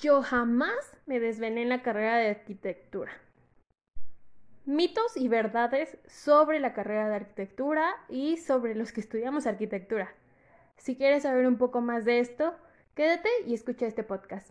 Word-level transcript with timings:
yo 0.00 0.22
jamás 0.22 0.96
me 1.04 1.20
desvelé 1.20 1.62
en 1.62 1.68
la 1.68 1.82
carrera 1.82 2.16
de 2.16 2.30
arquitectura. 2.30 3.12
Mitos 4.64 5.16
y 5.16 5.28
verdades 5.28 5.98
sobre 6.06 6.58
la 6.58 6.72
carrera 6.72 7.08
de 7.08 7.16
arquitectura 7.16 7.86
y 8.08 8.38
sobre 8.38 8.74
los 8.74 8.92
que 8.92 9.00
estudiamos 9.00 9.46
arquitectura. 9.46 10.14
Si 10.78 10.96
quieres 10.96 11.24
saber 11.24 11.46
un 11.46 11.58
poco 11.58 11.82
más 11.82 12.04
de 12.06 12.20
esto, 12.20 12.54
quédate 12.94 13.28
y 13.46 13.52
escucha 13.52 13.86
este 13.86 14.02
podcast. 14.02 14.50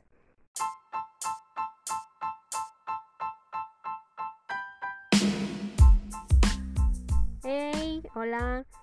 Hey, 7.44 8.04
hola, 8.14 8.66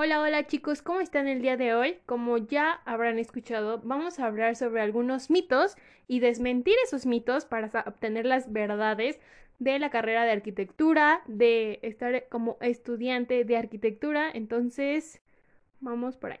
Hola, 0.00 0.20
hola 0.20 0.46
chicos, 0.46 0.80
¿cómo 0.80 1.00
están 1.00 1.26
el 1.26 1.42
día 1.42 1.56
de 1.56 1.74
hoy? 1.74 1.98
Como 2.06 2.38
ya 2.38 2.74
habrán 2.84 3.18
escuchado, 3.18 3.80
vamos 3.82 4.20
a 4.20 4.26
hablar 4.26 4.54
sobre 4.54 4.80
algunos 4.80 5.28
mitos 5.28 5.74
y 6.06 6.20
desmentir 6.20 6.76
esos 6.84 7.04
mitos 7.04 7.46
para 7.46 7.82
obtener 7.84 8.24
las 8.24 8.52
verdades 8.52 9.18
de 9.58 9.76
la 9.80 9.90
carrera 9.90 10.22
de 10.22 10.30
arquitectura, 10.30 11.22
de 11.26 11.80
estar 11.82 12.28
como 12.28 12.58
estudiante 12.60 13.42
de 13.42 13.56
arquitectura. 13.56 14.30
Entonces, 14.32 15.20
vamos 15.80 16.16
por 16.16 16.30
ahí. 16.30 16.40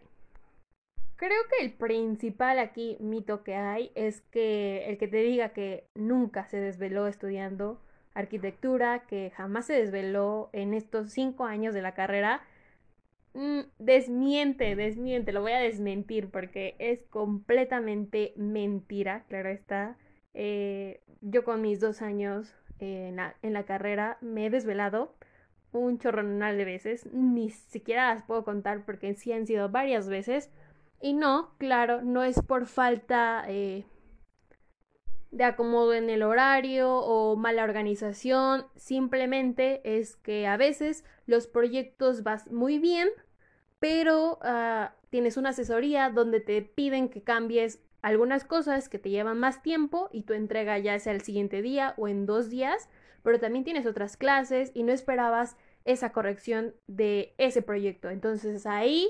Creo 1.16 1.42
que 1.50 1.64
el 1.64 1.72
principal 1.72 2.60
aquí 2.60 2.96
mito 3.00 3.42
que 3.42 3.56
hay 3.56 3.90
es 3.96 4.20
que 4.30 4.84
el 4.86 4.98
que 4.98 5.08
te 5.08 5.16
diga 5.16 5.48
que 5.48 5.88
nunca 5.96 6.46
se 6.46 6.58
desveló 6.58 7.08
estudiando 7.08 7.82
arquitectura, 8.14 9.00
que 9.08 9.32
jamás 9.34 9.66
se 9.66 9.72
desveló 9.72 10.48
en 10.52 10.74
estos 10.74 11.10
cinco 11.10 11.44
años 11.44 11.74
de 11.74 11.82
la 11.82 11.94
carrera, 11.94 12.40
desmiente, 13.78 14.74
desmiente, 14.74 15.32
lo 15.32 15.42
voy 15.42 15.52
a 15.52 15.60
desmentir 15.60 16.30
porque 16.30 16.74
es 16.78 17.00
completamente 17.10 18.32
mentira, 18.36 19.24
claro 19.28 19.48
está. 19.48 19.96
Eh, 20.34 21.00
yo 21.20 21.44
con 21.44 21.62
mis 21.62 21.80
dos 21.80 22.02
años 22.02 22.54
en 22.78 23.16
la, 23.16 23.36
en 23.42 23.52
la 23.52 23.64
carrera 23.64 24.18
me 24.20 24.46
he 24.46 24.50
desvelado 24.50 25.14
un 25.72 25.98
chorronal 25.98 26.56
de 26.56 26.64
veces, 26.64 27.06
ni 27.12 27.50
siquiera 27.50 28.14
las 28.14 28.22
puedo 28.22 28.44
contar 28.44 28.84
porque 28.84 29.14
sí 29.14 29.32
han 29.32 29.46
sido 29.46 29.68
varias 29.68 30.08
veces. 30.08 30.50
Y 31.00 31.12
no, 31.12 31.54
claro, 31.58 32.02
no 32.02 32.24
es 32.24 32.42
por 32.42 32.66
falta 32.66 33.44
eh, 33.48 33.84
de 35.30 35.44
acomodo 35.44 35.94
en 35.94 36.10
el 36.10 36.22
horario 36.22 36.94
o 36.94 37.36
mala 37.36 37.64
organización, 37.64 38.66
simplemente 38.76 39.80
es 39.84 40.16
que 40.16 40.46
a 40.46 40.56
veces 40.56 41.04
los 41.26 41.46
proyectos 41.46 42.22
van 42.22 42.40
muy 42.50 42.78
bien, 42.78 43.08
pero 43.78 44.38
uh, 44.42 44.88
tienes 45.10 45.36
una 45.36 45.50
asesoría 45.50 46.10
donde 46.10 46.40
te 46.40 46.62
piden 46.62 47.08
que 47.08 47.22
cambies 47.22 47.80
algunas 48.02 48.44
cosas 48.44 48.88
que 48.88 48.98
te 48.98 49.10
llevan 49.10 49.38
más 49.38 49.62
tiempo 49.62 50.08
y 50.12 50.22
tu 50.22 50.32
entrega 50.32 50.78
ya 50.78 50.98
sea 50.98 51.12
el 51.12 51.22
siguiente 51.22 51.62
día 51.62 51.94
o 51.96 52.08
en 52.08 52.26
dos 52.26 52.48
días, 52.48 52.88
pero 53.22 53.38
también 53.38 53.64
tienes 53.64 53.86
otras 53.86 54.16
clases 54.16 54.70
y 54.74 54.82
no 54.82 54.92
esperabas 54.92 55.56
esa 55.84 56.12
corrección 56.12 56.74
de 56.86 57.34
ese 57.38 57.62
proyecto. 57.62 58.10
Entonces 58.10 58.66
ahí 58.66 59.08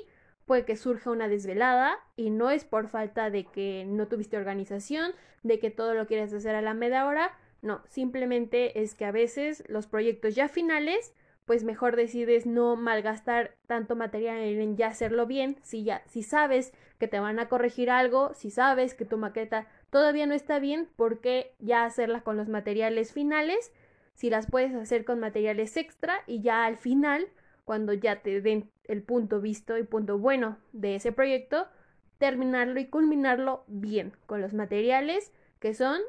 puede 0.48 0.64
que 0.64 0.76
surja 0.76 1.12
una 1.12 1.28
desvelada 1.28 2.00
y 2.16 2.30
no 2.30 2.50
es 2.50 2.64
por 2.64 2.88
falta 2.88 3.30
de 3.30 3.44
que 3.44 3.84
no 3.86 4.08
tuviste 4.08 4.36
organización, 4.36 5.12
de 5.44 5.60
que 5.60 5.70
todo 5.70 5.94
lo 5.94 6.08
quieres 6.08 6.32
hacer 6.32 6.56
a 6.56 6.62
la 6.62 6.74
media 6.74 7.06
hora, 7.06 7.38
no, 7.62 7.82
simplemente 7.88 8.82
es 8.82 8.94
que 8.94 9.04
a 9.04 9.12
veces 9.12 9.62
los 9.68 9.86
proyectos 9.86 10.34
ya 10.34 10.48
finales 10.48 11.12
pues 11.44 11.64
mejor 11.64 11.96
decides 11.96 12.44
no 12.44 12.76
malgastar 12.76 13.54
tanto 13.66 13.96
material 13.96 14.38
en 14.38 14.76
ya 14.76 14.88
hacerlo 14.88 15.26
bien, 15.26 15.56
si 15.62 15.82
ya 15.82 16.02
si 16.06 16.22
sabes 16.22 16.72
que 16.98 17.08
te 17.08 17.20
van 17.20 17.38
a 17.38 17.48
corregir 17.48 17.90
algo, 17.90 18.34
si 18.34 18.50
sabes 18.50 18.94
que 18.94 19.06
tu 19.06 19.16
maqueta 19.16 19.66
todavía 19.90 20.26
no 20.26 20.34
está 20.34 20.58
bien, 20.58 20.88
¿por 20.96 21.20
qué 21.20 21.54
ya 21.58 21.84
hacerla 21.84 22.20
con 22.20 22.36
los 22.36 22.48
materiales 22.48 23.12
finales? 23.12 23.72
Si 24.14 24.28
las 24.28 24.50
puedes 24.50 24.74
hacer 24.74 25.04
con 25.04 25.20
materiales 25.20 25.76
extra 25.76 26.20
y 26.26 26.42
ya 26.42 26.64
al 26.64 26.76
final, 26.76 27.28
cuando 27.68 27.92
ya 27.92 28.22
te 28.22 28.40
den 28.40 28.70
el 28.84 29.02
punto 29.02 29.42
visto 29.42 29.76
y 29.76 29.82
punto 29.82 30.16
bueno 30.16 30.56
de 30.72 30.94
ese 30.94 31.12
proyecto, 31.12 31.68
terminarlo 32.16 32.80
y 32.80 32.86
culminarlo 32.86 33.64
bien 33.66 34.14
con 34.24 34.40
los 34.40 34.54
materiales 34.54 35.34
que 35.60 35.74
son 35.74 36.00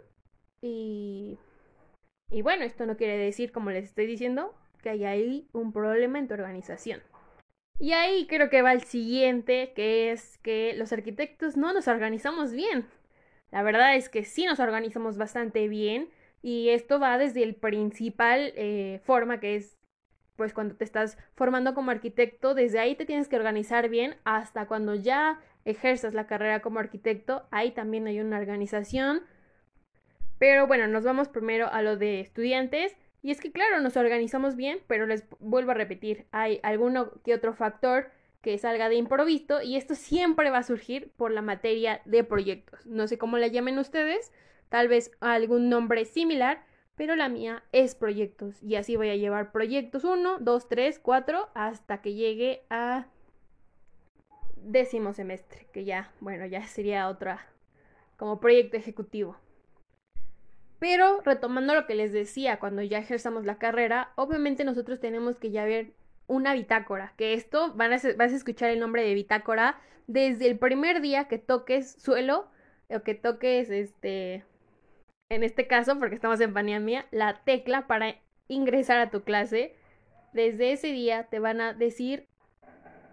y 0.61 1.37
y 2.31 2.43
bueno, 2.43 2.63
esto 2.63 2.85
no 2.85 2.95
quiere 2.95 3.17
decir, 3.17 3.51
como 3.51 3.71
les 3.71 3.83
estoy 3.83 4.05
diciendo, 4.05 4.55
que 4.81 4.91
hay 4.91 5.03
ahí 5.03 5.49
un 5.51 5.73
problema 5.73 6.17
en 6.17 6.29
tu 6.29 6.35
organización. 6.35 7.01
Y 7.77 7.91
ahí 7.91 8.25
creo 8.27 8.49
que 8.49 8.61
va 8.61 8.71
el 8.71 8.83
siguiente, 8.83 9.73
que 9.75 10.11
es 10.11 10.37
que 10.37 10.73
los 10.77 10.93
arquitectos 10.93 11.57
no 11.57 11.73
nos 11.73 11.89
organizamos 11.89 12.53
bien. 12.53 12.85
La 13.51 13.63
verdad 13.63 13.97
es 13.97 14.07
que 14.07 14.23
sí 14.23 14.45
nos 14.45 14.61
organizamos 14.61 15.17
bastante 15.17 15.67
bien 15.67 16.09
y 16.41 16.69
esto 16.69 17.01
va 17.01 17.17
desde 17.17 17.43
el 17.43 17.55
principal 17.55 18.53
eh, 18.55 19.01
forma 19.03 19.41
que 19.41 19.55
es 19.57 19.78
pues 20.39 20.53
cuando 20.53 20.73
te 20.73 20.85
estás 20.85 21.17
formando 21.35 21.73
como 21.73 21.91
arquitecto, 21.91 22.53
desde 22.53 22.79
ahí 22.79 22.95
te 22.95 23.05
tienes 23.05 23.27
que 23.27 23.35
organizar 23.35 23.89
bien 23.89 24.15
hasta 24.23 24.67
cuando 24.67 24.95
ya 24.95 25.41
ejerzas 25.65 26.13
la 26.13 26.27
carrera 26.27 26.61
como 26.61 26.79
arquitecto, 26.79 27.43
ahí 27.51 27.71
también 27.71 28.07
hay 28.07 28.21
una 28.21 28.39
organización. 28.39 29.23
Pero 30.37 30.65
bueno, 30.65 30.87
nos 30.87 31.03
vamos 31.03 31.27
primero 31.27 31.67
a 31.69 31.81
lo 31.81 31.97
de 31.97 32.21
estudiantes. 32.21 32.95
Y 33.21 33.31
es 33.31 33.41
que 33.41 33.51
claro, 33.51 33.81
nos 33.81 33.97
organizamos 33.97 34.55
bien, 34.55 34.79
pero 34.87 35.05
les 35.05 35.25
vuelvo 35.39 35.71
a 35.71 35.73
repetir, 35.73 36.25
hay 36.31 36.61
alguno 36.63 37.21
que 37.25 37.33
otro 37.33 37.53
factor 37.53 38.09
que 38.41 38.57
salga 38.57 38.87
de 38.87 38.95
improviso 38.95 39.61
y 39.61 39.75
esto 39.75 39.93
siempre 39.93 40.51
va 40.51 40.59
a 40.59 40.63
surgir 40.63 41.11
por 41.17 41.31
la 41.31 41.41
materia 41.41 41.99
de 42.05 42.23
proyectos. 42.23 42.85
No 42.85 43.07
sé 43.07 43.17
cómo 43.17 43.37
la 43.37 43.47
llamen 43.47 43.77
ustedes, 43.77 44.31
tal 44.69 44.87
vez 44.87 45.11
algún 45.19 45.67
nombre 45.67 46.05
similar, 46.05 46.63
pero 46.99 47.15
la 47.15 47.29
mía 47.29 47.63
es 47.71 47.95
proyectos 47.95 48.61
y 48.61 48.75
así 48.75 48.97
voy 48.97 49.09
a 49.09 49.15
llevar 49.15 49.53
proyectos 49.53 50.03
1, 50.03 50.39
2, 50.39 50.67
3, 50.67 50.99
4 50.99 51.47
hasta 51.53 52.01
que 52.01 52.13
llegue 52.13 52.63
a 52.69 53.07
décimo 54.57 55.13
semestre, 55.13 55.65
que 55.71 55.85
ya, 55.85 56.11
bueno, 56.19 56.45
ya 56.45 56.67
sería 56.67 57.07
otra 57.07 57.47
como 58.17 58.41
proyecto 58.41 58.75
ejecutivo. 58.75 59.37
Pero 60.79 61.21
retomando 61.21 61.73
lo 61.73 61.87
que 61.87 61.95
les 61.95 62.11
decía, 62.11 62.59
cuando 62.59 62.81
ya 62.81 62.97
ejerzamos 62.97 63.45
la 63.45 63.59
carrera, 63.59 64.11
obviamente 64.17 64.65
nosotros 64.65 64.99
tenemos 64.99 65.39
que 65.39 65.51
ya 65.51 65.63
ver 65.63 65.93
una 66.27 66.53
bitácora, 66.53 67.13
que 67.15 67.33
esto 67.33 67.73
van 67.75 67.93
a, 67.93 67.99
vas 68.17 68.33
a 68.33 68.35
escuchar 68.35 68.71
el 68.71 68.79
nombre 68.81 69.03
de 69.03 69.13
bitácora 69.13 69.79
desde 70.07 70.47
el 70.47 70.59
primer 70.59 70.99
día 70.99 71.29
que 71.29 71.37
toques 71.37 71.93
suelo 71.93 72.49
o 72.89 73.03
que 73.03 73.15
toques 73.15 73.69
este 73.69 74.43
en 75.29 75.43
este 75.43 75.67
caso 75.67 75.97
porque 75.99 76.15
estamos 76.15 76.41
en 76.41 76.53
pandemia 76.53 77.05
la 77.11 77.41
tecla 77.43 77.87
para 77.87 78.15
ingresar 78.47 78.99
a 78.99 79.11
tu 79.11 79.23
clase 79.23 79.75
desde 80.33 80.71
ese 80.71 80.87
día 80.87 81.23
te 81.23 81.39
van 81.39 81.61
a 81.61 81.73
decir 81.73 82.27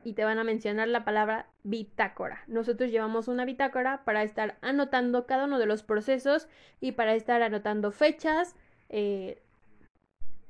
y 0.04 0.12
te 0.12 0.24
van 0.24 0.38
a 0.38 0.44
mencionar 0.44 0.86
la 0.86 1.04
palabra 1.04 1.48
bitácora. 1.64 2.44
Nosotros 2.46 2.92
llevamos 2.92 3.26
una 3.26 3.44
bitácora 3.44 4.04
para 4.04 4.22
estar 4.22 4.56
anotando 4.60 5.26
cada 5.26 5.46
uno 5.46 5.58
de 5.58 5.66
los 5.66 5.82
procesos 5.82 6.46
y 6.80 6.92
para 6.92 7.16
estar 7.16 7.42
anotando 7.42 7.90
fechas, 7.90 8.54
eh, 8.88 9.42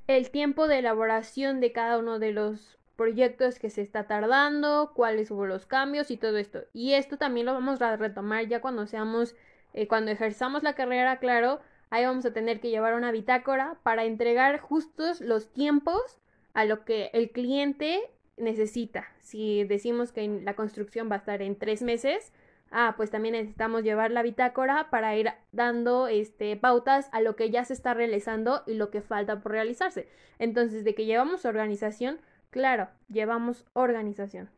el 0.08 0.31
tiempo 0.31 0.69
de 0.69 0.81
elaboración 0.81 1.61
de 1.61 1.73
cada 1.73 1.99
uno 1.99 2.19
de 2.19 2.32
los 2.32 2.79
proyectos 2.96 3.58
que 3.58 3.70
se 3.70 3.81
está 3.81 4.06
tardando, 4.06 4.93
cuáles 4.94 5.31
hubo 5.31 5.46
los 5.46 5.64
cambios 5.64 6.11
y 6.11 6.19
todo 6.19 6.37
esto. 6.37 6.64
Y 6.75 6.93
esto 6.93 7.17
también 7.17 7.46
lo 7.46 7.55
vamos 7.55 7.81
a 7.81 7.96
retomar 7.96 8.46
ya 8.46 8.61
cuando 8.61 8.87
seamos, 8.87 9.35
eh, 9.76 9.87
cuando 9.87 10.11
ejerzamos 10.11 10.62
la 10.62 10.75
carrera, 10.75 11.19
claro, 11.19 11.61
ahí 11.90 12.05
vamos 12.05 12.25
a 12.25 12.32
tener 12.32 12.61
que 12.61 12.70
llevar 12.70 12.94
una 12.94 13.12
bitácora 13.12 13.76
para 13.82 14.05
entregar 14.05 14.58
justos 14.58 15.20
los 15.20 15.52
tiempos 15.52 16.19
a 16.55 16.64
lo 16.64 16.84
que 16.84 17.11
el 17.12 17.31
cliente 17.31 18.00
necesita. 18.38 19.06
Si 19.20 19.64
decimos 19.64 20.12
que 20.12 20.26
la 20.43 20.56
construcción 20.56 21.11
va 21.11 21.17
a 21.17 21.19
estar 21.19 21.43
en 21.43 21.56
tres 21.56 21.82
meses, 21.82 22.32
ah, 22.70 22.94
pues 22.96 23.11
también 23.11 23.34
necesitamos 23.34 23.82
llevar 23.82 24.11
la 24.11 24.23
bitácora 24.23 24.88
para 24.88 25.14
ir 25.14 25.31
dando 25.52 26.08
este, 26.08 26.56
pautas 26.56 27.11
a 27.12 27.20
lo 27.20 27.37
que 27.37 27.50
ya 27.50 27.62
se 27.64 27.75
está 27.75 27.93
realizando 27.93 28.62
y 28.67 28.75
lo 28.75 28.90
que 28.90 29.02
falta 29.02 29.40
por 29.40 29.52
realizarse. 29.52 30.08
Entonces, 30.38 30.84
de 30.84 30.94
que 30.94 31.05
llevamos 31.05 31.44
organización, 31.44 32.19
claro, 32.50 32.88
llevamos 33.08 33.67
organización. 33.75 34.49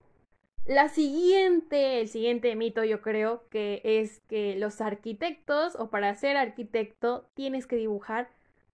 La 0.68 0.90
siguiente, 0.90 2.02
el 2.02 2.08
siguiente 2.08 2.54
mito 2.54 2.84
yo 2.84 3.00
creo 3.00 3.48
que 3.48 3.80
es 3.82 4.20
que 4.28 4.54
los 4.54 4.82
arquitectos 4.82 5.74
o 5.76 5.88
para 5.88 6.14
ser 6.14 6.36
arquitecto 6.36 7.26
tienes 7.32 7.66
que 7.66 7.76
dibujar 7.76 8.28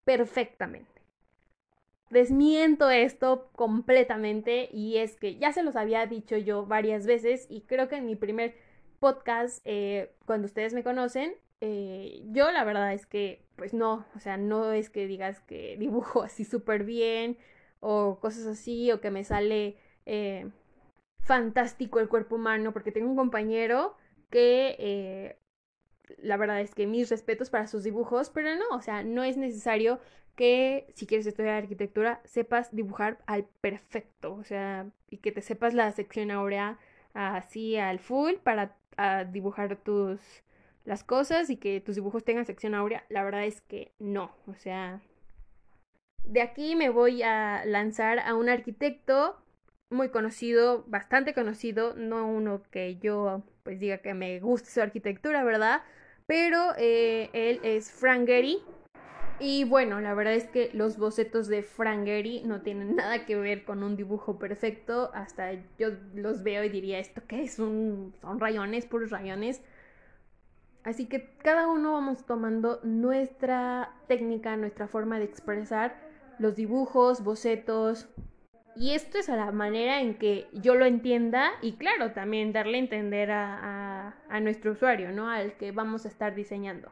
perfectamente. 0.05 0.91
Desmiento 2.11 2.91
esto 2.91 3.49
completamente 3.55 4.69
y 4.73 4.97
es 4.97 5.15
que 5.15 5.37
ya 5.37 5.53
se 5.53 5.63
los 5.63 5.77
había 5.77 6.05
dicho 6.07 6.37
yo 6.37 6.67
varias 6.67 7.07
veces 7.07 7.47
y 7.49 7.61
creo 7.61 7.89
que 7.89 7.95
en 7.95 8.07
mi 8.07 8.17
primer 8.17 8.57
podcast, 8.99 9.63
eh, 9.65 10.11
cuando 10.27 10.47
ustedes 10.47 10.75
me 10.75 10.83
conocen, 10.83 11.37
eh, 11.61 12.25
yo 12.33 12.51
la 12.51 12.65
verdad 12.65 12.93
es 12.93 13.07
que 13.07 13.47
pues 13.55 13.73
no, 13.73 14.05
o 14.17 14.19
sea, 14.19 14.37
no 14.37 14.73
es 14.73 14.91
que 14.91 15.07
digas 15.07 15.39
que 15.43 15.77
dibujo 15.79 16.23
así 16.25 16.45
súper 16.45 16.83
bien 16.83 17.39
o 17.79 18.19
cosas 18.19 18.47
así 18.47 18.91
o 18.91 19.01
que 19.01 19.13
me 19.13 19.23
sale... 19.23 19.77
Eh, 20.07 20.51
fantástico 21.25 22.01
el 22.01 22.09
cuerpo 22.09 22.37
humano, 22.37 22.73
porque 22.73 22.93
tengo 22.93 23.11
un 23.11 23.17
compañero 23.17 23.97
que 24.31 24.77
eh, 24.79 25.39
la 26.19 26.37
verdad 26.37 26.61
es 26.61 26.75
que 26.75 26.87
mis 26.87 27.11
respetos 27.11 27.51
para 27.51 27.67
sus 27.67 27.85
dibujos, 27.85 28.31
pero 28.31 28.55
no, 28.57 28.77
o 28.77 28.81
sea, 28.81 29.03
no 29.03 29.25
es 29.25 29.37
necesario 29.37 30.01
que 30.37 30.87
si 30.95 31.07
quieres 31.07 31.27
estudiar 31.27 31.55
arquitectura 31.55 32.21
sepas 32.25 32.75
dibujar 32.75 33.19
al 33.27 33.45
perfecto, 33.61 34.35
o 34.35 34.45
sea, 34.45 34.87
y 35.09 35.19
que 35.19 35.33
te 35.33 35.43
sepas 35.43 35.75
la 35.75 35.91
sección 35.93 36.31
áurea 36.31 36.79
así 37.15 37.77
al 37.77 38.01
full 38.01 38.35
para 38.43 38.77
dibujar 39.31 39.77
tus 39.77 40.21
las 40.85 41.03
cosas 41.03 41.49
y 41.51 41.57
que 41.57 41.81
tus 41.81 41.95
dibujos 41.95 42.25
tengan 42.25 42.45
sección 42.45 42.75
áurea, 42.75 43.05
la 43.09 43.25
verdad 43.25 43.45
es 43.45 43.61
que 43.63 43.93
no, 43.99 44.33
o 44.47 44.55
sea, 44.55 45.01
de 46.25 46.43
aquí 46.43 46.77
me 46.77 46.91
voy 46.91 47.23
a 47.23 47.65
lanzar 47.65 48.19
a 48.19 48.35
un 48.35 48.49
arquitecto 48.49 49.44
muy 49.91 50.09
conocido, 50.11 50.85
bastante 50.87 51.35
conocido, 51.35 51.95
no 51.95 52.27
uno 52.27 52.63
que 52.71 52.97
yo 52.97 53.43
pues 53.63 53.81
diga 53.81 53.99
que 53.99 54.15
me 54.15 54.41
guste 54.41 54.71
su 54.71 54.81
arquitectura, 54.81 55.45
¿verdad? 55.45 55.83
Pero 56.27 56.73
eh, 56.79 57.31
él 57.33 57.61
es 57.63 57.91
Frank 57.91 58.27
Gehry. 58.27 58.59
Y 59.41 59.65
bueno, 59.65 60.01
la 60.01 60.15
verdad 60.15 60.35
es 60.35 60.45
que 60.45 60.71
los 60.73 60.97
bocetos 60.97 61.49
de 61.49 61.63
Frank 61.63 62.05
Gehry 62.05 62.43
no 62.45 62.63
tienen 62.63 62.95
nada 62.97 63.27
que 63.27 63.37
ver 63.37 63.65
con 63.65 63.83
un 63.83 63.97
dibujo 63.97 64.39
perfecto. 64.39 65.11
Hasta 65.15 65.53
yo 65.79 65.91
los 66.15 66.43
veo 66.43 66.65
y 66.65 66.69
diría, 66.69 66.99
¿esto 66.99 67.23
qué 67.27 67.43
es? 67.43 67.59
Un, 67.59 68.15
son 68.21 68.39
rayones, 68.41 68.87
puros 68.87 69.11
rayones. 69.11 69.63
Así 70.85 71.07
que 71.07 71.35
cada 71.43 71.67
uno 71.67 71.95
vamos 71.95 72.27
tomando 72.27 72.81
nuestra 72.83 73.95
técnica, 74.07 74.57
nuestra 74.57 74.87
forma 74.87 75.19
de 75.19 75.25
expresar 75.25 75.97
los 76.39 76.57
dibujos, 76.57 77.25
bocetos, 77.25 78.09
y 78.77 78.91
esto 78.91 79.19
es 79.19 79.29
a 79.29 79.37
la 79.37 79.53
manera 79.53 80.01
en 80.01 80.15
que 80.19 80.49
yo 80.53 80.75
lo 80.75 80.85
entienda 80.85 81.53
y 81.63 81.75
claro, 81.75 82.13
también 82.13 82.53
darle 82.53 82.79
a 82.79 82.81
entender 82.81 83.31
a, 83.31 84.15
nuestro 84.43 84.73
usuario, 84.73 85.13
¿no? 85.13 85.31
Al 85.31 85.57
que 85.57 85.71
vamos 85.71 86.05
a 86.05 86.09
estar 86.09 86.35
diseñando. 86.35 86.91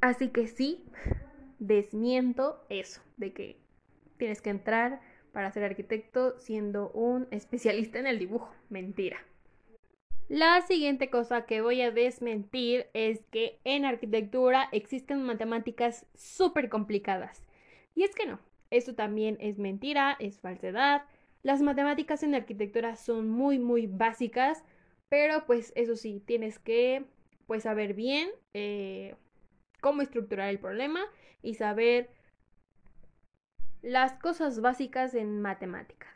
Así 0.00 0.28
que 0.28 0.46
sí, 0.46 0.84
desmiento 1.58 2.64
eso, 2.68 3.02
de 3.16 3.32
que 3.32 3.58
tienes 4.18 4.40
que 4.40 4.50
entrar 4.50 5.00
para 5.32 5.50
ser 5.50 5.64
arquitecto 5.64 6.38
siendo 6.38 6.90
un 6.90 7.26
especialista 7.30 7.98
en 7.98 8.06
el 8.06 8.18
dibujo. 8.18 8.54
Mentira. 8.70 9.18
La 10.28 10.60
siguiente 10.62 11.10
cosa 11.10 11.46
que 11.46 11.60
voy 11.60 11.82
a 11.82 11.90
desmentir 11.90 12.86
es 12.94 13.20
que 13.30 13.58
en 13.64 13.84
arquitectura 13.84 14.68
existen 14.72 15.22
matemáticas 15.22 16.06
súper 16.14 16.68
complicadas. 16.68 17.42
Y 17.94 18.02
es 18.02 18.14
que 18.14 18.26
no, 18.26 18.40
esto 18.70 18.94
también 18.94 19.36
es 19.40 19.58
mentira, 19.58 20.16
es 20.18 20.40
falsedad. 20.40 21.02
Las 21.42 21.62
matemáticas 21.62 22.22
en 22.22 22.34
arquitectura 22.34 22.96
son 22.96 23.28
muy, 23.28 23.58
muy 23.58 23.86
básicas, 23.86 24.64
pero 25.08 25.46
pues 25.46 25.72
eso 25.76 25.96
sí, 25.96 26.22
tienes 26.26 26.58
que 26.58 27.04
pues 27.46 27.62
saber 27.62 27.94
bien 27.94 28.28
eh, 28.54 29.14
cómo 29.80 30.02
estructurar 30.02 30.48
el 30.48 30.58
problema 30.58 31.00
y 31.42 31.54
saber 31.54 32.10
las 33.82 34.14
cosas 34.14 34.60
básicas 34.60 35.14
en 35.14 35.40
matemáticas. 35.40 36.10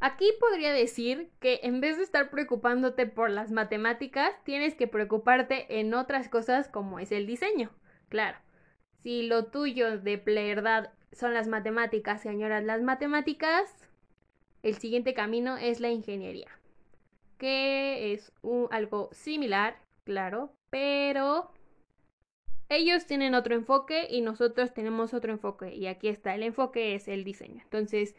Aquí 0.00 0.26
podría 0.40 0.72
decir 0.72 1.30
que 1.40 1.60
en 1.62 1.80
vez 1.80 1.96
de 1.96 2.02
estar 2.02 2.30
preocupándote 2.30 3.06
por 3.06 3.30
las 3.30 3.52
matemáticas, 3.52 4.34
tienes 4.44 4.74
que 4.74 4.86
preocuparte 4.86 5.80
en 5.80 5.94
otras 5.94 6.28
cosas 6.28 6.68
como 6.68 6.98
es 6.98 7.12
el 7.12 7.26
diseño. 7.26 7.70
Claro, 8.08 8.38
si 9.02 9.22
lo 9.22 9.46
tuyo 9.46 9.98
de 9.98 10.16
verdad 10.16 10.92
son 11.14 11.34
las 11.34 11.48
matemáticas, 11.48 12.20
señoras. 12.20 12.64
Las 12.64 12.82
matemáticas, 12.82 13.88
el 14.62 14.76
siguiente 14.76 15.14
camino 15.14 15.56
es 15.56 15.80
la 15.80 15.90
ingeniería, 15.90 16.48
que 17.38 18.12
es 18.12 18.32
algo 18.70 19.10
similar, 19.12 19.76
claro, 20.04 20.52
pero 20.70 21.50
ellos 22.68 23.06
tienen 23.06 23.34
otro 23.34 23.54
enfoque 23.54 24.08
y 24.10 24.20
nosotros 24.20 24.74
tenemos 24.74 25.14
otro 25.14 25.32
enfoque. 25.32 25.74
Y 25.74 25.86
aquí 25.86 26.08
está, 26.08 26.34
el 26.34 26.42
enfoque 26.42 26.94
es 26.94 27.08
el 27.08 27.24
diseño. 27.24 27.62
Entonces, 27.62 28.14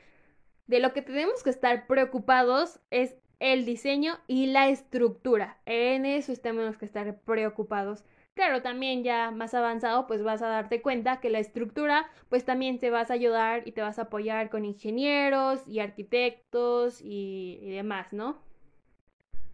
de 0.68 0.80
lo 0.80 0.94
que 0.94 1.02
tenemos 1.02 1.44
que 1.44 1.50
estar 1.50 1.88
preocupados 1.88 2.80
es 2.90 3.16
el 3.40 3.66
diseño 3.66 4.18
y 4.28 4.48
la 4.48 4.70
estructura. 4.70 5.58
En 5.66 6.06
eso 6.06 6.34
tenemos 6.36 6.78
que 6.78 6.86
estar 6.86 7.20
preocupados. 7.22 8.04
Claro, 8.36 8.62
también 8.62 9.02
ya 9.06 9.32
más 9.32 9.54
avanzado, 9.54 10.08
pues 10.08 10.22
vas 10.22 10.42
a 10.42 10.48
darte 10.48 10.82
cuenta 10.82 11.22
que 11.22 11.30
la 11.30 11.40
estructura, 11.40 12.12
pues 12.28 12.44
también 12.44 12.80
te 12.80 12.90
vas 12.90 13.10
a 13.10 13.14
ayudar 13.14 13.66
y 13.66 13.72
te 13.72 13.82
vas 13.82 13.98
a 13.98 14.04
apoyar 14.04 14.50
con 14.50 14.66
ingenieros 14.66 15.66
y 15.66 15.80
arquitectos 15.80 17.00
y, 17.02 17.72
demás, 17.72 18.12
¿no? 18.12 18.44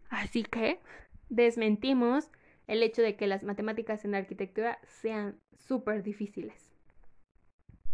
Así 0.09 0.41
que 0.41 0.79
desmentimos 1.29 2.31
el 2.65 2.81
hecho 2.81 3.03
de 3.03 3.15
que 3.15 3.27
las 3.27 3.43
matemáticas 3.43 4.03
en 4.03 4.15
arquitectura 4.15 4.79
sean 4.83 5.39
súper 5.53 6.01
difíciles. 6.01 6.73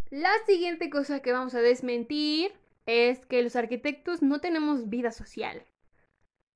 La 0.10 0.32
siguiente 0.46 0.90
cosa 0.90 1.22
que 1.22 1.34
vamos 1.34 1.54
a 1.54 1.60
desmentir 1.60 2.54
es 2.86 3.26
que 3.26 3.44
los 3.44 3.58
arquitectos 3.58 4.22
no 4.22 4.40
tenemos 4.40 4.88
vida 4.88 5.12
social. 5.12 5.66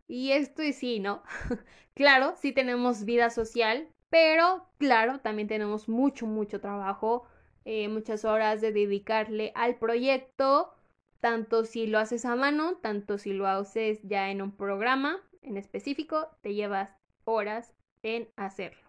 Y 0.08 0.32
esto 0.32 0.62
es 0.62 0.78
sí, 0.78 1.02
¿no? 1.02 1.22
claro, 1.96 2.34
sí 2.38 2.54
tenemos 2.54 3.04
vida 3.04 3.30
social, 3.30 3.90
pero 4.12 4.68
claro, 4.78 5.20
también 5.22 5.48
tenemos 5.48 5.88
mucho, 5.88 6.28
mucho 6.28 6.60
trabajo, 6.60 7.24
eh, 7.64 7.88
muchas 7.88 8.26
horas 8.26 8.60
de 8.60 8.74
dedicarle 8.74 9.54
al 9.56 9.78
proyecto, 9.78 10.74
tanto 11.22 11.64
si 11.64 11.88
lo 11.88 11.98
haces 11.98 12.26
a 12.26 12.36
mano, 12.36 12.76
tanto 12.82 13.18
si 13.18 13.32
lo 13.32 13.48
haces 13.48 14.02
ya 14.04 14.30
en 14.30 14.42
un 14.42 14.52
programa 14.52 15.18
en 15.42 15.56
específico, 15.56 16.28
te 16.42 16.54
llevas 16.54 16.90
horas 17.24 17.74
en 18.04 18.28
hacerlo. 18.36 18.82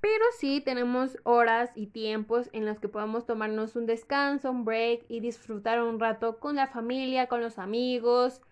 Pero 0.00 0.24
sí 0.36 0.60
tenemos 0.60 1.16
horas 1.22 1.70
y 1.76 1.86
tiempos 1.86 2.50
en 2.52 2.66
los 2.66 2.80
que 2.80 2.88
podemos 2.88 3.24
tomarnos 3.24 3.76
un 3.76 3.86
descanso, 3.86 4.50
un 4.50 4.64
break 4.64 5.04
y 5.08 5.20
disfrutar 5.20 5.80
un 5.80 6.00
rato 6.00 6.40
con 6.40 6.56
la 6.56 6.66
familia, 6.66 7.28
con 7.28 7.40
los 7.40 7.58
amigos. 7.58 8.42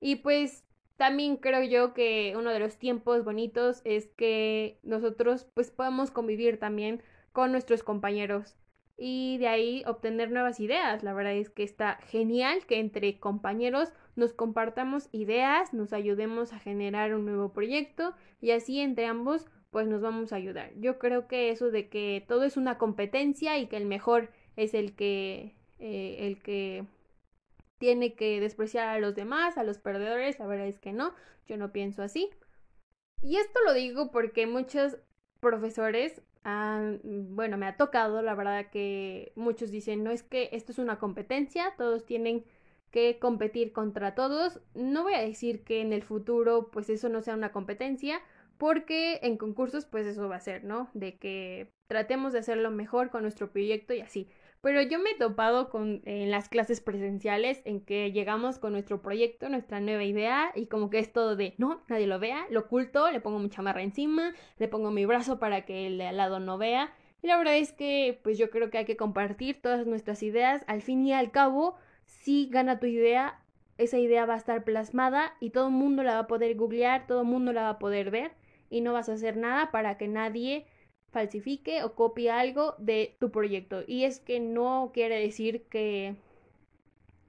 Y 0.00 0.16
pues 0.16 0.64
también 1.02 1.36
creo 1.36 1.64
yo 1.64 1.94
que 1.94 2.32
uno 2.38 2.50
de 2.50 2.60
los 2.60 2.76
tiempos 2.76 3.24
bonitos 3.24 3.82
es 3.84 4.06
que 4.06 4.78
nosotros 4.84 5.48
pues 5.52 5.72
podamos 5.72 6.12
convivir 6.12 6.60
también 6.60 7.02
con 7.32 7.50
nuestros 7.50 7.82
compañeros 7.82 8.54
y 8.96 9.36
de 9.38 9.48
ahí 9.48 9.82
obtener 9.88 10.30
nuevas 10.30 10.60
ideas. 10.60 11.02
La 11.02 11.12
verdad 11.12 11.32
es 11.32 11.50
que 11.50 11.64
está 11.64 11.98
genial 12.06 12.64
que 12.66 12.78
entre 12.78 13.18
compañeros 13.18 13.92
nos 14.14 14.32
compartamos 14.32 15.08
ideas, 15.10 15.74
nos 15.74 15.92
ayudemos 15.92 16.52
a 16.52 16.60
generar 16.60 17.16
un 17.16 17.24
nuevo 17.24 17.52
proyecto 17.52 18.14
y 18.40 18.52
así 18.52 18.78
entre 18.78 19.06
ambos 19.06 19.46
pues 19.72 19.88
nos 19.88 20.02
vamos 20.02 20.32
a 20.32 20.36
ayudar. 20.36 20.70
Yo 20.78 21.00
creo 21.00 21.26
que 21.26 21.50
eso 21.50 21.72
de 21.72 21.88
que 21.88 22.24
todo 22.28 22.44
es 22.44 22.56
una 22.56 22.78
competencia 22.78 23.58
y 23.58 23.66
que 23.66 23.76
el 23.76 23.86
mejor 23.86 24.30
es 24.54 24.72
el 24.72 24.94
que 24.94 25.56
eh, 25.80 26.28
el 26.28 26.40
que 26.40 26.84
tiene 27.82 28.14
que 28.14 28.40
despreciar 28.40 28.86
a 28.86 29.00
los 29.00 29.16
demás, 29.16 29.58
a 29.58 29.64
los 29.64 29.78
perdedores, 29.78 30.38
la 30.38 30.46
verdad 30.46 30.68
es 30.68 30.78
que 30.78 30.92
no, 30.92 31.14
yo 31.48 31.56
no 31.56 31.72
pienso 31.72 32.04
así. 32.04 32.30
Y 33.20 33.38
esto 33.38 33.58
lo 33.66 33.74
digo 33.74 34.12
porque 34.12 34.46
muchos 34.46 34.98
profesores 35.40 36.22
han, 36.44 37.00
bueno, 37.34 37.56
me 37.56 37.66
ha 37.66 37.76
tocado, 37.76 38.22
la 38.22 38.36
verdad 38.36 38.70
que 38.70 39.32
muchos 39.34 39.72
dicen, 39.72 40.04
no 40.04 40.12
es 40.12 40.22
que 40.22 40.50
esto 40.52 40.70
es 40.70 40.78
una 40.78 41.00
competencia, 41.00 41.74
todos 41.76 42.06
tienen 42.06 42.44
que 42.92 43.18
competir 43.18 43.72
contra 43.72 44.14
todos. 44.14 44.60
No 44.74 45.02
voy 45.02 45.14
a 45.14 45.20
decir 45.20 45.64
que 45.64 45.80
en 45.80 45.92
el 45.92 46.04
futuro 46.04 46.70
pues 46.70 46.88
eso 46.88 47.08
no 47.08 47.20
sea 47.20 47.34
una 47.34 47.50
competencia, 47.50 48.20
porque 48.58 49.18
en 49.24 49.38
concursos 49.38 49.86
pues 49.86 50.06
eso 50.06 50.28
va 50.28 50.36
a 50.36 50.40
ser, 50.40 50.62
¿no? 50.62 50.88
De 50.94 51.18
que 51.18 51.72
tratemos 51.88 52.32
de 52.32 52.38
hacerlo 52.38 52.70
mejor 52.70 53.10
con 53.10 53.22
nuestro 53.22 53.50
proyecto 53.50 53.92
y 53.92 54.02
así. 54.02 54.28
Pero 54.62 54.80
yo 54.80 55.00
me 55.00 55.10
he 55.10 55.14
topado 55.16 55.70
con 55.70 56.02
en 56.04 56.30
las 56.30 56.48
clases 56.48 56.80
presenciales 56.80 57.60
en 57.64 57.80
que 57.80 58.12
llegamos 58.12 58.60
con 58.60 58.72
nuestro 58.72 59.02
proyecto, 59.02 59.48
nuestra 59.48 59.80
nueva 59.80 60.04
idea 60.04 60.52
y 60.54 60.66
como 60.66 60.88
que 60.88 61.00
es 61.00 61.12
todo 61.12 61.34
de, 61.34 61.54
no, 61.58 61.82
nadie 61.88 62.06
lo 62.06 62.20
vea, 62.20 62.46
lo 62.48 62.60
oculto, 62.60 63.10
le 63.10 63.20
pongo 63.20 63.40
mi 63.40 63.50
chamarra 63.50 63.82
encima, 63.82 64.34
le 64.58 64.68
pongo 64.68 64.92
mi 64.92 65.04
brazo 65.04 65.40
para 65.40 65.64
que 65.64 65.88
el 65.88 65.98
de 65.98 66.06
al 66.06 66.16
lado 66.16 66.38
no 66.38 66.58
vea. 66.58 66.94
Y 67.22 67.26
la 67.26 67.38
verdad 67.38 67.56
es 67.56 67.72
que 67.72 68.20
pues 68.22 68.38
yo 68.38 68.50
creo 68.50 68.70
que 68.70 68.78
hay 68.78 68.84
que 68.84 68.96
compartir 68.96 69.60
todas 69.60 69.84
nuestras 69.84 70.22
ideas. 70.22 70.62
Al 70.68 70.80
fin 70.80 71.04
y 71.04 71.12
al 71.12 71.32
cabo, 71.32 71.74
si 72.04 72.48
gana 72.48 72.78
tu 72.78 72.86
idea, 72.86 73.40
esa 73.78 73.98
idea 73.98 74.26
va 74.26 74.34
a 74.34 74.38
estar 74.38 74.62
plasmada 74.62 75.34
y 75.40 75.50
todo 75.50 75.66
el 75.66 75.74
mundo 75.74 76.04
la 76.04 76.14
va 76.14 76.20
a 76.20 76.26
poder 76.28 76.54
googlear, 76.56 77.08
todo 77.08 77.22
el 77.22 77.26
mundo 77.26 77.52
la 77.52 77.62
va 77.62 77.70
a 77.70 77.78
poder 77.80 78.12
ver 78.12 78.30
y 78.70 78.80
no 78.80 78.92
vas 78.92 79.08
a 79.08 79.14
hacer 79.14 79.36
nada 79.36 79.72
para 79.72 79.98
que 79.98 80.06
nadie 80.06 80.66
falsifique 81.12 81.84
o 81.84 81.94
copie 81.94 82.30
algo 82.30 82.74
de 82.78 83.16
tu 83.20 83.30
proyecto. 83.30 83.82
Y 83.86 84.04
es 84.04 84.18
que 84.18 84.40
no 84.40 84.90
quiere 84.92 85.18
decir 85.18 85.64
que 85.70 86.16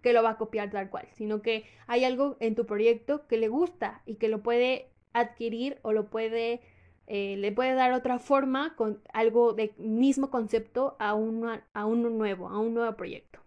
que 0.02 0.14
lo 0.14 0.22
va 0.22 0.32
a 0.32 0.38
copiar 0.38 0.70
tal 0.70 0.90
cual, 0.90 1.08
sino 1.14 1.42
que 1.42 1.64
hay 1.88 2.04
algo 2.04 2.36
en 2.42 2.56
tu 2.56 2.66
proyecto 2.66 3.26
que 3.28 3.38
le 3.38 3.48
gusta 3.48 4.02
y 4.06 4.16
que 4.16 4.28
lo 4.28 4.44
puede 4.44 4.90
adquirir 5.14 5.80
o 5.82 5.94
lo 5.94 6.10
puede 6.10 6.62
eh, 7.08 7.36
le 7.38 7.52
puede 7.52 7.74
dar 7.74 7.94
otra 7.94 8.20
forma 8.20 8.76
con 8.76 9.02
algo 9.14 9.54
de 9.54 9.74
mismo 9.78 10.30
concepto 10.30 10.96
a, 11.00 11.10
a 11.10 11.86
uno 11.86 12.10
nuevo, 12.10 12.50
a 12.50 12.60
un 12.60 12.74
nuevo 12.74 12.96
proyecto. 12.96 13.43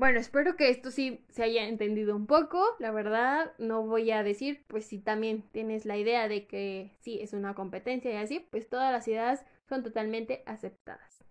Bueno, 0.00 0.18
espero 0.18 0.56
que 0.56 0.70
esto 0.70 0.90
sí 0.90 1.26
se 1.28 1.42
haya 1.42 1.68
entendido 1.68 2.16
un 2.16 2.26
poco. 2.26 2.64
La 2.78 2.90
verdad, 2.90 3.52
no 3.58 3.82
voy 3.82 4.10
a 4.12 4.22
decir, 4.22 4.64
pues 4.66 4.86
si 4.86 4.98
también 4.98 5.42
tienes 5.52 5.84
la 5.84 5.98
idea 5.98 6.26
de 6.26 6.46
que 6.46 6.96
sí 7.00 7.18
es 7.20 7.34
una 7.34 7.54
competencia 7.54 8.10
y 8.10 8.16
así, 8.16 8.40
pues 8.50 8.70
todas 8.70 8.92
las 8.92 9.06
ideas 9.08 9.44
son 9.68 9.82
totalmente 9.82 10.42
aceptadas. 10.46 11.22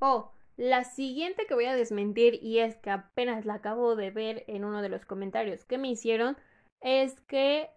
Oh, 0.00 0.32
la 0.58 0.84
siguiente 0.84 1.46
que 1.46 1.54
voy 1.54 1.64
a 1.64 1.74
desmentir, 1.74 2.38
y 2.42 2.58
es 2.58 2.76
que 2.76 2.90
apenas 2.90 3.46
la 3.46 3.54
acabo 3.54 3.96
de 3.96 4.10
ver 4.10 4.44
en 4.46 4.66
uno 4.66 4.82
de 4.82 4.90
los 4.90 5.06
comentarios 5.06 5.64
que 5.64 5.78
me 5.78 5.88
hicieron, 5.88 6.36
es 6.82 7.22
que 7.22 7.70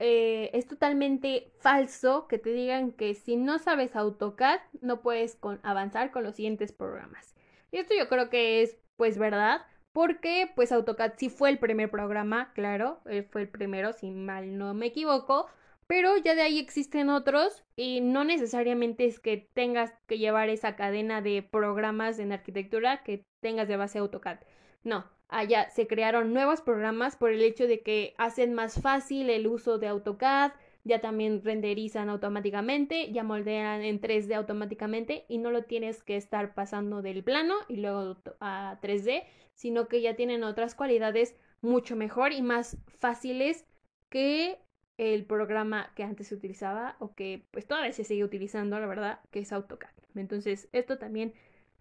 eh, 0.00 0.50
es 0.52 0.66
totalmente 0.66 1.54
falso 1.60 2.28
que 2.28 2.36
te 2.36 2.50
digan 2.50 2.92
que 2.92 3.14
si 3.14 3.36
no 3.36 3.58
sabes 3.58 3.96
AutoCAD 3.96 4.60
no 4.82 5.00
puedes 5.00 5.38
avanzar 5.62 6.10
con 6.10 6.24
los 6.24 6.36
siguientes 6.36 6.72
programas. 6.72 7.34
Y 7.70 7.78
esto 7.78 7.94
yo 7.98 8.06
creo 8.10 8.28
que 8.28 8.60
es 8.62 8.76
pues 8.98 9.16
verdad, 9.16 9.62
porque 9.92 10.50
pues 10.54 10.72
AutoCAD 10.72 11.12
sí 11.16 11.30
fue 11.30 11.50
el 11.50 11.58
primer 11.58 11.90
programa, 11.90 12.52
claro, 12.52 13.00
eh, 13.06 13.22
fue 13.22 13.42
el 13.42 13.48
primero, 13.48 13.92
si 13.94 14.10
mal 14.10 14.58
no 14.58 14.74
me 14.74 14.86
equivoco, 14.86 15.46
pero 15.86 16.18
ya 16.18 16.34
de 16.34 16.42
ahí 16.42 16.58
existen 16.58 17.08
otros 17.08 17.64
y 17.76 18.00
no 18.02 18.24
necesariamente 18.24 19.06
es 19.06 19.20
que 19.20 19.48
tengas 19.54 19.94
que 20.06 20.18
llevar 20.18 20.50
esa 20.50 20.76
cadena 20.76 21.22
de 21.22 21.42
programas 21.42 22.18
en 22.18 22.32
arquitectura 22.32 23.02
que 23.04 23.24
tengas 23.40 23.68
de 23.68 23.76
base 23.76 24.00
AutoCAD. 24.00 24.40
No, 24.82 25.06
allá 25.28 25.70
se 25.70 25.86
crearon 25.86 26.34
nuevos 26.34 26.60
programas 26.60 27.16
por 27.16 27.30
el 27.30 27.40
hecho 27.40 27.66
de 27.68 27.80
que 27.82 28.14
hacen 28.18 28.52
más 28.52 28.82
fácil 28.82 29.30
el 29.30 29.46
uso 29.46 29.78
de 29.78 29.88
AutoCAD, 29.88 30.52
ya 30.84 31.00
también 31.00 31.42
renderizan 31.44 32.08
automáticamente, 32.08 33.12
ya 33.12 33.22
moldean 33.22 33.82
en 33.82 34.00
3D 34.00 34.34
automáticamente 34.34 35.24
y 35.28 35.38
no 35.38 35.50
lo 35.50 35.64
tienes 35.64 36.02
que 36.02 36.16
estar 36.16 36.54
pasando 36.54 37.02
del 37.02 37.22
plano 37.22 37.54
y 37.68 37.76
luego 37.76 38.16
a 38.40 38.78
3D, 38.80 39.24
sino 39.54 39.88
que 39.88 40.00
ya 40.00 40.16
tienen 40.16 40.44
otras 40.44 40.74
cualidades 40.74 41.36
mucho 41.60 41.96
mejor 41.96 42.32
y 42.32 42.42
más 42.42 42.78
fáciles 42.98 43.66
que 44.08 44.58
el 44.96 45.24
programa 45.26 45.92
que 45.94 46.02
antes 46.02 46.28
se 46.28 46.34
utilizaba 46.34 46.96
o 46.98 47.14
que 47.14 47.46
pues 47.50 47.66
todavía 47.66 47.92
se 47.92 48.04
sigue 48.04 48.24
utilizando, 48.24 48.78
la 48.80 48.86
verdad, 48.86 49.20
que 49.30 49.40
es 49.40 49.52
AutoCAD. 49.52 49.90
Entonces, 50.16 50.68
esto 50.72 50.98
también 50.98 51.34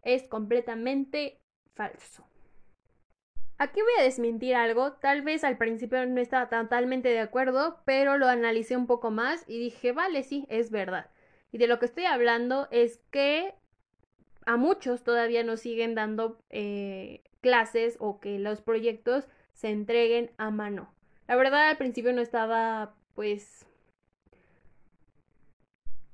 es 0.04 0.24
completamente 0.24 1.39
falso. 1.74 2.27
Aquí 3.59 3.81
voy 3.81 3.91
a 3.99 4.03
desmentir 4.03 4.55
algo, 4.55 4.93
tal 4.93 5.23
vez 5.23 5.43
al 5.43 5.57
principio 5.57 6.05
no 6.05 6.21
estaba 6.21 6.47
totalmente 6.47 7.09
de 7.09 7.19
acuerdo, 7.19 7.81
pero 7.85 8.17
lo 8.17 8.27
analicé 8.27 8.77
un 8.77 8.85
poco 8.85 9.09
más 9.09 9.43
y 9.47 9.57
dije, 9.57 9.91
vale, 9.91 10.23
sí, 10.23 10.45
es 10.49 10.69
verdad. 10.69 11.09
Y 11.51 11.57
de 11.57 11.67
lo 11.67 11.79
que 11.79 11.87
estoy 11.87 12.05
hablando 12.05 12.67
es 12.71 12.99
que 13.09 13.55
a 14.45 14.57
muchos 14.57 15.03
todavía 15.03 15.43
nos 15.43 15.61
siguen 15.61 15.95
dando 15.95 16.39
eh, 16.49 17.23
clases 17.41 17.97
o 17.99 18.19
que 18.19 18.39
los 18.39 18.61
proyectos 18.61 19.27
se 19.53 19.69
entreguen 19.69 20.31
a 20.37 20.51
mano. 20.51 20.93
La 21.27 21.35
verdad 21.35 21.67
al 21.67 21.77
principio 21.77 22.13
no 22.13 22.21
estaba 22.21 22.95
pues 23.15 23.66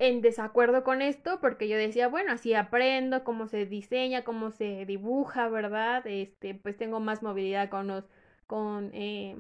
en 0.03 0.21
desacuerdo 0.21 0.83
con 0.83 1.01
esto 1.01 1.39
porque 1.39 1.69
yo 1.69 1.77
decía, 1.77 2.09
bueno, 2.09 2.33
así 2.33 2.53
aprendo 2.53 3.23
cómo 3.23 3.47
se 3.47 3.65
diseña, 3.65 4.25
cómo 4.25 4.51
se 4.51 4.85
dibuja, 4.85 5.47
¿verdad? 5.47 6.05
Este, 6.05 6.55
pues 6.55 6.75
tengo 6.75 6.99
más 6.99 7.23
movilidad 7.23 7.69
con 7.69 7.87
los, 7.87 8.03
con, 8.45 8.91
eh, 8.93 9.37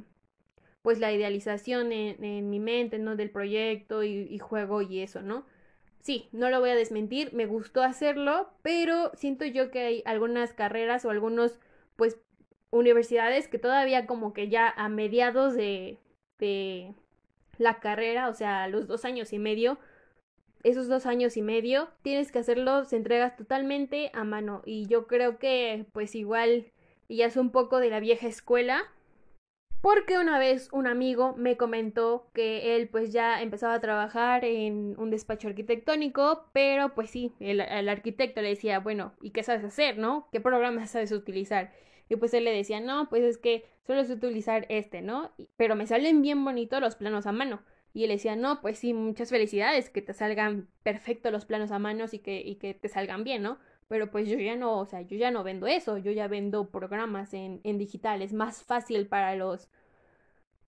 pues 0.81 0.99
la 0.99 1.11
idealización 1.11 1.91
en, 1.91 2.49
mi 2.49 2.61
mente, 2.61 2.97
¿no? 2.97 3.17
Del 3.17 3.29
proyecto 3.29 4.03
y, 4.03 4.27
y 4.29 4.39
juego 4.39 4.81
y 4.81 5.01
eso, 5.01 5.21
¿no? 5.21 5.45
Sí, 5.99 6.29
no 6.31 6.49
lo 6.49 6.61
voy 6.61 6.69
a 6.69 6.75
desmentir, 6.75 7.33
me 7.33 7.45
gustó 7.45 7.83
hacerlo, 7.83 8.49
pero 8.61 9.11
siento 9.15 9.45
yo 9.45 9.69
que 9.69 9.79
hay 9.81 10.03
algunas 10.05 10.53
carreras 10.53 11.03
o 11.03 11.09
algunos, 11.09 11.59
pues, 11.97 12.17
universidades 12.71 13.49
que 13.49 13.59
todavía 13.59 14.07
como 14.07 14.33
que 14.33 14.47
ya 14.49 14.69
a 14.69 14.87
mediados 14.87 15.55
de, 15.55 15.99
de 16.39 16.93
la 17.57 17.79
carrera, 17.81 18.29
o 18.29 18.33
sea, 18.33 18.67
los 18.69 18.87
dos 18.87 19.03
años 19.05 19.33
y 19.33 19.39
medio, 19.39 19.77
esos 20.63 20.87
dos 20.87 21.05
años 21.05 21.37
y 21.37 21.41
medio, 21.41 21.89
tienes 22.01 22.31
que 22.31 22.39
hacerlo, 22.39 22.85
se 22.85 22.95
entregas 22.95 23.35
totalmente 23.35 24.11
a 24.13 24.23
mano. 24.23 24.61
Y 24.65 24.87
yo 24.87 25.07
creo 25.07 25.37
que, 25.37 25.85
pues 25.93 26.15
igual, 26.15 26.71
ya 27.09 27.25
es 27.25 27.37
un 27.37 27.51
poco 27.51 27.79
de 27.79 27.89
la 27.89 27.99
vieja 27.99 28.27
escuela. 28.27 28.83
Porque 29.81 30.17
una 30.17 30.39
vez 30.39 30.69
un 30.71 30.87
amigo 30.87 31.35
me 31.35 31.57
comentó 31.57 32.29
que 32.33 32.77
él 32.77 32.87
pues 32.87 33.11
ya 33.11 33.41
empezaba 33.41 33.73
a 33.73 33.81
trabajar 33.81 34.45
en 34.45 34.95
un 34.97 35.09
despacho 35.09 35.49
arquitectónico, 35.49 36.45
pero 36.53 36.95
pues 36.95 37.09
sí, 37.09 37.33
el, 37.41 37.59
el 37.59 37.89
arquitecto 37.89 38.41
le 38.41 38.47
decía, 38.47 38.79
bueno, 38.79 39.11
¿y 39.21 39.31
qué 39.31 39.43
sabes 39.43 39.65
hacer, 39.65 39.97
no? 39.97 40.29
¿Qué 40.31 40.39
programas 40.39 40.91
sabes 40.91 41.11
utilizar? 41.11 41.73
Y 42.07 42.15
pues 42.15 42.33
él 42.33 42.45
le 42.45 42.53
decía, 42.53 42.79
no, 42.79 43.09
pues 43.09 43.23
es 43.23 43.37
que 43.37 43.65
solo 43.85 44.05
sé 44.05 44.13
utilizar 44.13 44.65
este, 44.69 45.01
¿no? 45.01 45.31
Pero 45.57 45.75
me 45.75 45.85
salen 45.85 46.21
bien 46.21 46.45
bonitos 46.45 46.79
los 46.79 46.95
planos 46.95 47.25
a 47.27 47.33
mano. 47.33 47.61
Y 47.93 48.03
él 48.05 48.09
decía, 48.09 48.35
no, 48.35 48.61
pues 48.61 48.79
sí, 48.79 48.93
muchas 48.93 49.29
felicidades, 49.29 49.89
que 49.89 50.01
te 50.01 50.13
salgan 50.13 50.67
perfectos 50.83 51.31
los 51.31 51.45
planos 51.45 51.71
a 51.71 51.79
manos 51.79 52.13
y 52.13 52.19
que, 52.19 52.41
y 52.41 52.55
que 52.55 52.73
te 52.73 52.89
salgan 52.89 53.23
bien, 53.23 53.43
¿no? 53.43 53.59
Pero 53.87 54.09
pues 54.11 54.27
yo 54.27 54.39
ya 54.39 54.55
no, 54.55 54.79
o 54.79 54.85
sea, 54.85 55.01
yo 55.01 55.17
ya 55.17 55.31
no 55.31 55.43
vendo 55.43 55.67
eso, 55.67 55.97
yo 55.97 56.11
ya 56.11 56.27
vendo 56.27 56.69
programas 56.71 57.33
en, 57.33 57.61
en 57.63 57.77
digital, 57.77 58.21
es 58.21 58.33
más 58.33 58.63
fácil 58.63 59.07
para 59.07 59.35
los, 59.35 59.69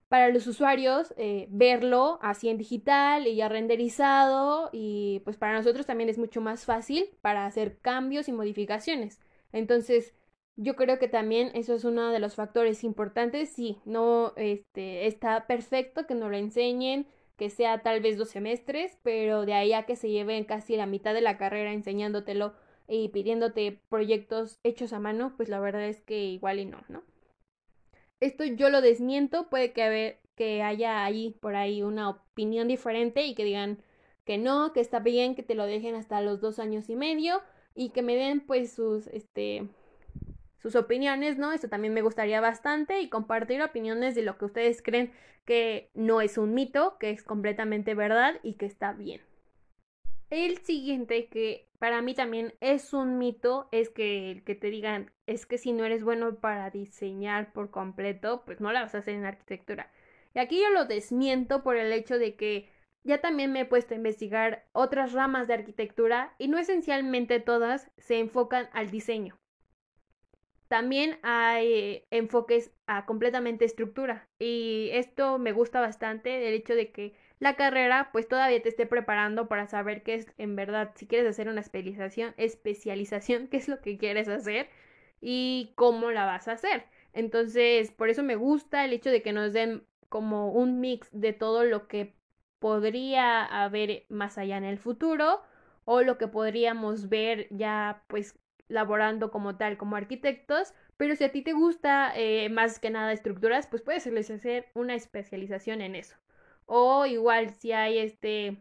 para 0.08 0.28
los 0.28 0.46
usuarios 0.46 1.12
eh, 1.16 1.48
verlo 1.50 2.18
así 2.22 2.48
en 2.48 2.58
digital 2.58 3.26
y 3.26 3.36
ya 3.36 3.48
renderizado 3.48 4.70
y 4.72 5.20
pues 5.24 5.36
para 5.36 5.54
nosotros 5.54 5.86
también 5.86 6.08
es 6.08 6.18
mucho 6.18 6.40
más 6.40 6.64
fácil 6.64 7.10
para 7.22 7.46
hacer 7.46 7.78
cambios 7.80 8.28
y 8.28 8.32
modificaciones. 8.32 9.20
Entonces, 9.52 10.14
yo 10.56 10.76
creo 10.76 10.98
que 10.98 11.08
también 11.08 11.50
eso 11.54 11.74
es 11.74 11.84
uno 11.84 12.10
de 12.10 12.18
los 12.20 12.34
factores 12.36 12.84
importantes. 12.84 13.50
Sí, 13.50 13.78
no 13.84 14.32
este, 14.36 15.06
está 15.06 15.46
perfecto 15.46 16.06
que 16.06 16.14
nos 16.14 16.30
lo 16.30 16.36
enseñen, 16.36 17.06
que 17.36 17.50
sea 17.50 17.82
tal 17.82 18.00
vez 18.00 18.16
dos 18.16 18.30
semestres, 18.30 18.98
pero 19.02 19.44
de 19.46 19.54
ahí 19.54 19.72
a 19.72 19.84
que 19.84 19.96
se 19.96 20.10
lleven 20.10 20.44
casi 20.44 20.76
la 20.76 20.86
mitad 20.86 21.14
de 21.14 21.20
la 21.20 21.38
carrera 21.38 21.72
enseñándotelo 21.72 22.54
y 22.88 23.08
pidiéndote 23.08 23.80
proyectos 23.88 24.58
hechos 24.62 24.92
a 24.92 25.00
mano, 25.00 25.34
pues 25.36 25.48
la 25.48 25.60
verdad 25.60 25.86
es 25.86 26.00
que 26.00 26.24
igual 26.24 26.60
y 26.60 26.66
no, 26.66 26.78
¿no? 26.88 27.02
Esto 28.20 28.44
yo 28.44 28.70
lo 28.70 28.80
desmiento, 28.80 29.48
puede 29.50 29.72
que, 29.72 30.18
que 30.36 30.62
haya 30.62 31.04
ahí 31.04 31.36
por 31.40 31.54
ahí 31.56 31.82
una 31.82 32.08
opinión 32.08 32.68
diferente 32.68 33.26
y 33.26 33.34
que 33.34 33.44
digan 33.44 33.82
que 34.24 34.38
no, 34.38 34.72
que 34.72 34.80
está 34.80 35.00
bien 35.00 35.34
que 35.34 35.42
te 35.42 35.54
lo 35.54 35.66
dejen 35.66 35.94
hasta 35.94 36.20
los 36.22 36.40
dos 36.40 36.58
años 36.58 36.88
y 36.88 36.96
medio 36.96 37.42
y 37.74 37.90
que 37.90 38.02
me 38.02 38.16
den 38.16 38.40
pues 38.40 38.72
sus, 38.72 39.06
este, 39.08 39.68
sus 40.58 40.76
opiniones, 40.76 41.38
¿no? 41.38 41.52
Eso 41.52 41.68
también 41.68 41.94
me 41.94 42.02
gustaría 42.02 42.40
bastante 42.40 43.00
y 43.00 43.08
compartir 43.08 43.62
opiniones 43.62 44.14
de 44.14 44.22
lo 44.22 44.38
que 44.38 44.46
ustedes 44.46 44.82
creen 44.82 45.12
que 45.44 45.90
no 45.94 46.20
es 46.20 46.38
un 46.38 46.54
mito, 46.54 46.96
que 46.98 47.10
es 47.10 47.22
completamente 47.22 47.94
verdad 47.94 48.34
y 48.42 48.54
que 48.54 48.66
está 48.66 48.92
bien. 48.92 49.20
El 50.28 50.58
siguiente 50.58 51.28
que 51.28 51.68
para 51.78 52.02
mí 52.02 52.14
también 52.14 52.54
es 52.60 52.92
un 52.92 53.18
mito 53.18 53.68
es 53.70 53.90
que 53.90 54.32
el 54.32 54.42
que 54.42 54.56
te 54.56 54.70
digan 54.70 55.12
es 55.26 55.46
que 55.46 55.56
si 55.56 55.72
no 55.72 55.84
eres 55.84 56.02
bueno 56.02 56.34
para 56.40 56.70
diseñar 56.70 57.52
por 57.52 57.70
completo, 57.70 58.42
pues 58.44 58.60
no 58.60 58.72
la 58.72 58.82
vas 58.82 58.94
a 58.96 58.98
hacer 58.98 59.14
en 59.14 59.24
arquitectura. 59.24 59.92
Y 60.34 60.40
aquí 60.40 60.60
yo 60.60 60.70
lo 60.70 60.84
desmiento 60.84 61.62
por 61.62 61.76
el 61.76 61.92
hecho 61.92 62.18
de 62.18 62.34
que 62.34 62.68
ya 63.04 63.20
también 63.20 63.52
me 63.52 63.60
he 63.60 63.64
puesto 63.64 63.94
a 63.94 63.96
investigar 63.96 64.66
otras 64.72 65.12
ramas 65.12 65.46
de 65.46 65.54
arquitectura 65.54 66.34
y 66.38 66.48
no 66.48 66.58
esencialmente 66.58 67.38
todas 67.38 67.90
se 67.96 68.18
enfocan 68.18 68.68
al 68.72 68.90
diseño. 68.90 69.38
También 70.68 71.18
hay 71.22 72.04
enfoques 72.10 72.72
a 72.86 73.06
completamente 73.06 73.64
estructura 73.64 74.28
y 74.38 74.90
esto 74.92 75.38
me 75.38 75.52
gusta 75.52 75.80
bastante 75.80 76.48
el 76.48 76.54
hecho 76.54 76.74
de 76.74 76.90
que 76.90 77.14
la 77.38 77.54
carrera 77.54 78.10
pues 78.12 78.26
todavía 78.28 78.62
te 78.62 78.68
esté 78.68 78.86
preparando 78.86 79.46
para 79.48 79.68
saber 79.68 80.02
qué 80.02 80.14
es 80.14 80.26
en 80.38 80.56
verdad 80.56 80.92
si 80.96 81.06
quieres 81.06 81.28
hacer 81.28 81.48
una 81.48 81.60
especialización, 81.60 82.34
especialización, 82.36 83.48
qué 83.50 83.58
es 83.58 83.68
lo 83.68 83.80
que 83.80 83.98
quieres 83.98 84.28
hacer 84.28 84.68
y 85.20 85.72
cómo 85.76 86.10
la 86.10 86.26
vas 86.26 86.48
a 86.48 86.52
hacer. 86.52 86.84
Entonces, 87.12 87.90
por 87.92 88.10
eso 88.10 88.22
me 88.22 88.36
gusta 88.36 88.84
el 88.84 88.92
hecho 88.92 89.10
de 89.10 89.22
que 89.22 89.32
nos 89.32 89.52
den 89.52 89.86
como 90.08 90.52
un 90.52 90.80
mix 90.80 91.08
de 91.12 91.32
todo 91.32 91.64
lo 91.64 91.88
que 91.88 92.14
podría 92.58 93.44
haber 93.44 94.06
más 94.08 94.38
allá 94.38 94.56
en 94.56 94.64
el 94.64 94.78
futuro 94.78 95.42
o 95.84 96.02
lo 96.02 96.18
que 96.18 96.28
podríamos 96.28 97.08
ver 97.08 97.48
ya 97.50 98.02
pues 98.08 98.38
laborando 98.68 99.30
como 99.30 99.56
tal, 99.56 99.76
como 99.76 99.96
arquitectos, 99.96 100.74
Pero 100.96 101.14
si 101.14 101.24
a 101.24 101.32
ti 101.32 101.42
te 101.42 101.52
gusta 101.52 102.12
eh, 102.16 102.48
más 102.48 102.78
que 102.78 102.90
nada 102.90 103.12
estructuras, 103.12 103.66
pues 103.66 103.82
puedes 103.82 104.06
hacer 104.06 104.66
una 104.74 104.94
especialización 104.94 105.82
en 105.82 105.94
eso. 105.94 106.16
O 106.66 107.06
igual 107.06 107.50
si 107.50 107.72
hay 107.72 107.98
este 107.98 108.56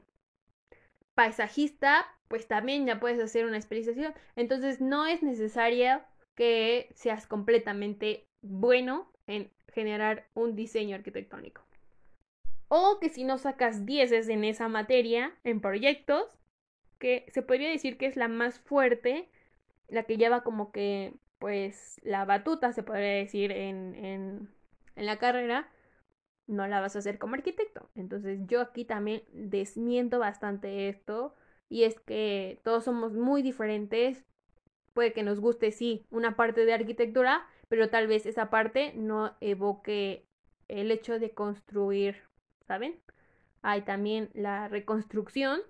paisajista, 1.16 2.06
pues 2.28 2.48
también 2.48 2.86
ya 2.86 3.00
puedes 3.00 3.20
hacer 3.22 3.46
una 3.46 3.58
especialización. 3.58 4.14
Entonces 4.36 4.82
no 4.82 5.06
es 5.06 5.24
necesario 5.24 6.02
que 6.36 6.90
seas 6.94 7.26
completamente 7.26 8.28
bueno 8.42 9.12
en 9.28 9.50
generar 9.74 10.28
un 10.34 10.56
diseño 10.56 10.96
arquitectónico. 10.96 11.62
O 12.68 13.00
que 13.00 13.10
si 13.10 13.24
no 13.24 13.38
sacas 13.38 13.86
10 13.86 14.30
en 14.30 14.44
esa 14.44 14.68
materia, 14.68 15.34
en 15.44 15.62
proyectos, 15.62 16.26
que 17.00 17.26
se 17.30 17.42
podría 17.42 17.70
decir 17.70 17.98
que 17.98 18.08
es 18.08 18.16
la 18.16 18.28
más 18.28 18.60
fuerte, 18.60 19.30
la 19.88 20.04
que 20.04 20.18
lleva 20.18 20.44
como 20.44 20.72
que, 20.72 21.14
pues, 21.40 22.00
la 22.04 22.26
batuta, 22.26 22.74
se 22.74 22.84
podría 22.84 23.10
decir, 23.10 23.52
en, 23.52 23.96
en, 23.96 24.50
en 24.96 25.06
la 25.06 25.20
carrera, 25.20 25.70
no 26.48 26.68
la 26.68 26.80
vas 26.80 26.96
a 26.96 27.00
hacer 27.00 27.18
como 27.20 27.36
arquitecto. 27.36 27.90
Entonces 27.96 28.40
yo 28.48 28.62
aquí 28.62 28.86
también 28.86 29.24
desmiento 29.32 30.20
bastante 30.20 30.90
esto 30.90 31.36
y 31.70 31.84
es 31.84 32.00
que 32.00 32.60
todos 32.64 32.84
somos 32.86 33.14
muy 33.14 33.42
diferentes. 33.42 34.24
Puede 34.94 35.14
que 35.14 35.24
nos 35.24 35.40
guste, 35.40 35.72
sí, 35.72 36.06
una 36.10 36.36
parte 36.36 36.66
de 36.66 36.74
arquitectura, 36.74 37.46
pero 37.70 37.90
tal 37.90 38.08
vez 38.08 38.26
esa 38.26 38.50
parte 38.50 38.94
no 38.96 39.36
evoque 39.42 40.26
el 40.68 40.92
hecho 40.92 41.20
de 41.20 41.34
construir, 41.34 42.18
¿saben? 42.68 43.02
Hay 43.62 43.82
también 43.84 44.30
la 44.34 44.68
reconstrucción, 44.70 45.62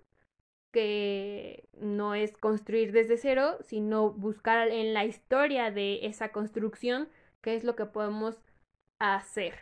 que 0.75 1.69
no 1.79 2.15
es 2.15 2.35
construir 2.35 2.91
desde 2.91 3.15
cero, 3.15 3.55
sino 3.61 4.11
buscar 4.11 4.67
en 4.67 4.93
la 4.93 5.05
historia 5.05 5.71
de 5.71 6.05
esa 6.05 6.33
construcción 6.33 7.07
qué 7.39 7.55
es 7.55 7.63
lo 7.63 7.77
que 7.77 7.85
podemos 7.85 8.35
hacer. 8.99 9.53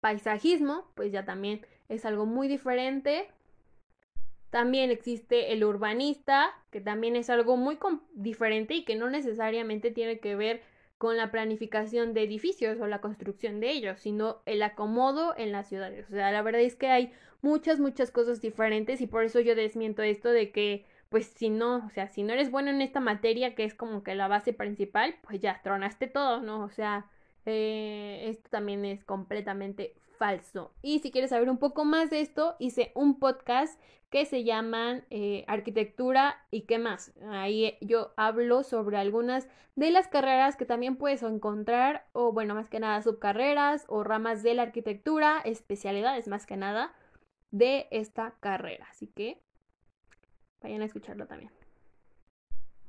Paisajismo, 0.00 0.90
pues 0.96 1.12
ya 1.12 1.24
también 1.24 1.64
es 1.88 2.04
algo 2.04 2.26
muy 2.26 2.48
diferente. 2.48 3.28
También 4.50 4.90
existe 4.90 5.52
el 5.52 5.62
urbanista, 5.62 6.50
que 6.72 6.80
también 6.80 7.14
es 7.14 7.30
algo 7.30 7.56
muy 7.56 7.78
diferente 8.14 8.74
y 8.74 8.84
que 8.84 8.96
no 8.96 9.08
necesariamente 9.10 9.92
tiene 9.92 10.18
que 10.18 10.34
ver 10.34 10.62
con 11.04 11.18
la 11.18 11.30
planificación 11.30 12.14
de 12.14 12.22
edificios 12.22 12.80
o 12.80 12.86
la 12.86 13.02
construcción 13.02 13.60
de 13.60 13.72
ellos, 13.72 14.00
sino 14.00 14.40
el 14.46 14.62
acomodo 14.62 15.34
en 15.36 15.52
las 15.52 15.68
ciudades. 15.68 16.06
O 16.08 16.12
sea, 16.12 16.32
la 16.32 16.40
verdad 16.40 16.62
es 16.62 16.76
que 16.76 16.86
hay 16.86 17.12
muchas, 17.42 17.78
muchas 17.78 18.10
cosas 18.10 18.40
diferentes 18.40 19.02
y 19.02 19.06
por 19.06 19.22
eso 19.22 19.38
yo 19.40 19.54
desmiento 19.54 20.02
esto 20.02 20.30
de 20.30 20.50
que, 20.50 20.86
pues 21.10 21.26
si 21.26 21.50
no, 21.50 21.84
o 21.86 21.90
sea, 21.90 22.08
si 22.08 22.22
no 22.22 22.32
eres 22.32 22.50
bueno 22.50 22.70
en 22.70 22.80
esta 22.80 23.00
materia 23.00 23.54
que 23.54 23.64
es 23.64 23.74
como 23.74 24.02
que 24.02 24.14
la 24.14 24.28
base 24.28 24.54
principal, 24.54 25.16
pues 25.28 25.40
ya 25.40 25.60
tronaste 25.62 26.06
todo, 26.06 26.40
¿no? 26.40 26.64
O 26.64 26.70
sea, 26.70 27.04
eh, 27.44 28.24
esto 28.30 28.48
también 28.48 28.86
es 28.86 29.04
completamente 29.04 29.92
falso. 30.18 30.72
Y 30.82 31.00
si 31.00 31.10
quieres 31.10 31.30
saber 31.30 31.50
un 31.50 31.58
poco 31.58 31.84
más 31.84 32.10
de 32.10 32.20
esto, 32.20 32.56
hice 32.58 32.92
un 32.94 33.18
podcast 33.18 33.80
que 34.10 34.26
se 34.26 34.44
llaman 34.44 35.04
eh, 35.10 35.44
Arquitectura 35.48 36.46
y 36.50 36.62
qué 36.62 36.78
más. 36.78 37.12
Ahí 37.30 37.76
yo 37.80 38.12
hablo 38.16 38.62
sobre 38.62 38.96
algunas 38.96 39.48
de 39.76 39.90
las 39.90 40.06
carreras 40.06 40.56
que 40.56 40.66
también 40.66 40.96
puedes 40.96 41.22
encontrar, 41.22 42.06
o 42.12 42.32
bueno, 42.32 42.54
más 42.54 42.70
que 42.70 42.78
nada 42.78 43.02
subcarreras 43.02 43.84
o 43.88 44.04
ramas 44.04 44.42
de 44.42 44.54
la 44.54 44.62
arquitectura, 44.62 45.40
especialidades 45.44 46.28
más 46.28 46.46
que 46.46 46.56
nada 46.56 46.94
de 47.50 47.88
esta 47.90 48.34
carrera. 48.40 48.86
Así 48.90 49.08
que 49.08 49.42
vayan 50.62 50.82
a 50.82 50.84
escucharlo 50.84 51.26
también. 51.26 51.50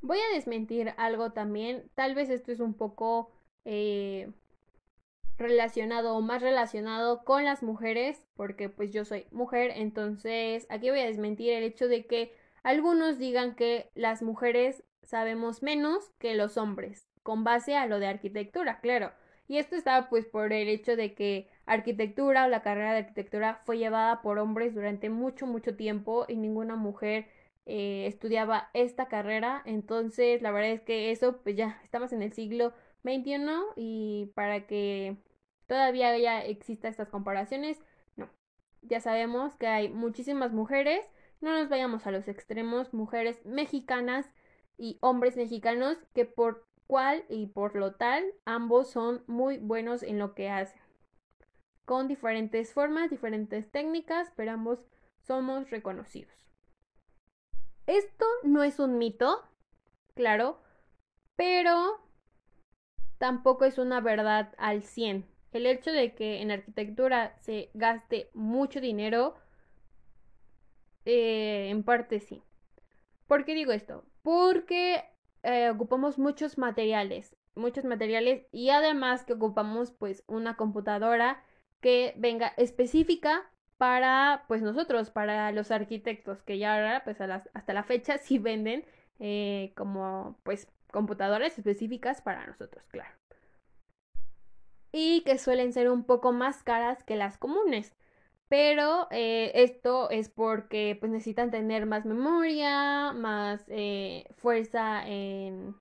Voy 0.01 0.19
a 0.19 0.35
desmentir 0.35 0.93
algo 0.97 1.31
también. 1.31 1.89
Tal 1.95 2.13
vez 2.13 2.29
esto 2.29 2.51
es 2.51 2.59
un 2.59 2.75
poco 2.75 3.31
eh, 3.65 4.31
relacionado 5.37 6.15
o 6.15 6.21
más 6.21 6.41
relacionado 6.41 7.23
con 7.23 7.43
las 7.45 7.63
mujeres, 7.63 8.23
porque 8.35 8.69
pues 8.69 8.91
yo 8.91 9.05
soy 9.05 9.25
mujer, 9.31 9.71
entonces 9.75 10.65
aquí 10.69 10.89
voy 10.89 10.99
a 10.99 11.05
desmentir 11.05 11.51
el 11.51 11.63
hecho 11.63 11.87
de 11.87 12.05
que 12.05 12.33
algunos 12.63 13.19
digan 13.19 13.55
que 13.55 13.89
las 13.95 14.21
mujeres 14.21 14.83
sabemos 15.03 15.61
menos 15.61 16.11
que 16.19 16.35
los 16.35 16.57
hombres, 16.57 17.07
con 17.23 17.43
base 17.43 17.75
a 17.75 17.85
lo 17.85 17.99
de 17.99 18.07
arquitectura, 18.07 18.79
claro. 18.79 19.11
Y 19.47 19.57
esto 19.57 19.75
está 19.75 20.09
pues 20.09 20.25
por 20.25 20.53
el 20.53 20.67
hecho 20.67 20.95
de 20.95 21.13
que 21.13 21.49
arquitectura 21.65 22.45
o 22.45 22.47
la 22.49 22.63
carrera 22.63 22.93
de 22.93 22.99
arquitectura 22.99 23.61
fue 23.65 23.77
llevada 23.77 24.21
por 24.21 24.39
hombres 24.39 24.73
durante 24.73 25.09
mucho, 25.09 25.45
mucho 25.45 25.75
tiempo 25.75 26.25
y 26.27 26.35
ninguna 26.35 26.75
mujer 26.75 27.27
eh, 27.65 28.05
estudiaba 28.07 28.69
esta 28.73 29.07
carrera. 29.07 29.61
Entonces, 29.65 30.41
la 30.41 30.51
verdad 30.51 30.71
es 30.71 30.81
que 30.81 31.11
eso, 31.11 31.37
pues 31.43 31.55
ya, 31.55 31.79
estamos 31.83 32.13
en 32.13 32.23
el 32.23 32.33
siglo 32.33 32.73
XXI 33.03 33.37
y 33.75 34.31
para 34.35 34.65
que 34.67 35.17
todavía 35.67 36.17
ya 36.17 36.43
exista 36.43 36.87
estas 36.87 37.09
comparaciones. 37.09 37.81
No, 38.15 38.29
ya 38.81 38.99
sabemos 38.99 39.55
que 39.55 39.67
hay 39.67 39.89
muchísimas 39.89 40.51
mujeres, 40.51 41.05
no 41.41 41.53
nos 41.53 41.69
vayamos 41.69 42.05
a 42.07 42.11
los 42.11 42.27
extremos, 42.27 42.93
mujeres 42.93 43.45
mexicanas 43.45 44.31
y 44.77 44.97
hombres 45.01 45.37
mexicanos 45.37 45.97
que 46.13 46.25
por 46.25 46.65
cual 46.87 47.25
y 47.29 47.47
por 47.47 47.75
lo 47.75 47.95
tal 47.95 48.23
ambos 48.45 48.89
son 48.89 49.23
muy 49.27 49.57
buenos 49.57 50.03
en 50.03 50.19
lo 50.19 50.35
que 50.35 50.49
hacen. 50.49 50.81
Con 51.85 52.07
diferentes 52.07 52.73
formas, 52.73 53.09
diferentes 53.09 53.69
técnicas, 53.71 54.31
pero 54.35 54.51
ambos 54.51 54.87
somos 55.21 55.69
reconocidos. 55.69 56.33
Esto 57.85 58.25
no 58.43 58.63
es 58.63 58.79
un 58.79 58.97
mito, 58.97 59.43
claro, 60.15 60.59
pero 61.35 61.99
tampoco 63.19 63.65
es 63.65 63.77
una 63.77 64.01
verdad 64.01 64.53
al 64.57 64.81
100 64.81 65.34
el 65.55 65.65
hecho 65.65 65.91
de 65.91 66.13
que 66.13 66.41
en 66.41 66.51
arquitectura 66.51 67.35
se 67.41 67.69
gaste 67.73 68.29
mucho 68.33 68.81
dinero, 68.81 69.35
eh, 71.05 71.69
en 71.69 71.83
parte 71.83 72.19
sí. 72.19 72.43
¿Por 73.27 73.45
qué 73.45 73.55
digo 73.55 73.71
esto? 73.71 74.03
Porque 74.21 75.03
eh, 75.43 75.69
ocupamos 75.69 76.19
muchos 76.19 76.57
materiales, 76.57 77.35
muchos 77.55 77.85
materiales 77.85 78.45
y 78.51 78.69
además 78.69 79.23
que 79.23 79.33
ocupamos 79.33 79.91
pues 79.91 80.23
una 80.27 80.57
computadora 80.57 81.43
que 81.81 82.13
venga 82.17 82.53
específica 82.57 83.49
para 83.77 84.45
pues 84.47 84.61
nosotros, 84.61 85.09
para 85.11 85.51
los 85.51 85.71
arquitectos, 85.71 86.43
que 86.43 86.57
ya 86.57 86.75
ahora 86.75 87.03
pues 87.03 87.19
hasta 87.21 87.73
la 87.73 87.83
fecha 87.83 88.17
sí 88.19 88.39
venden 88.39 88.85
eh, 89.19 89.73
como 89.75 90.39
pues 90.43 90.67
computadoras 90.91 91.57
específicas 91.57 92.21
para 92.21 92.45
nosotros, 92.47 92.83
claro 92.89 93.24
y 94.97 95.23
que 95.25 95.37
suelen 95.37 95.73
ser 95.73 95.89
un 95.91 96.05
poco 96.05 96.31
más 96.31 96.63
caras 96.63 97.03
que 97.03 97.17
las 97.17 97.37
comunes. 97.37 97.93
Pero 98.47 99.07
eh, 99.11 99.51
esto 99.55 100.09
es 100.09 100.29
porque 100.29 100.95
pues 100.99 101.11
necesitan 101.11 101.51
tener 101.51 101.85
más 101.85 102.05
memoria, 102.05 103.11
más 103.11 103.65
eh, 103.67 104.25
fuerza 104.37 105.05
en, 105.05 105.75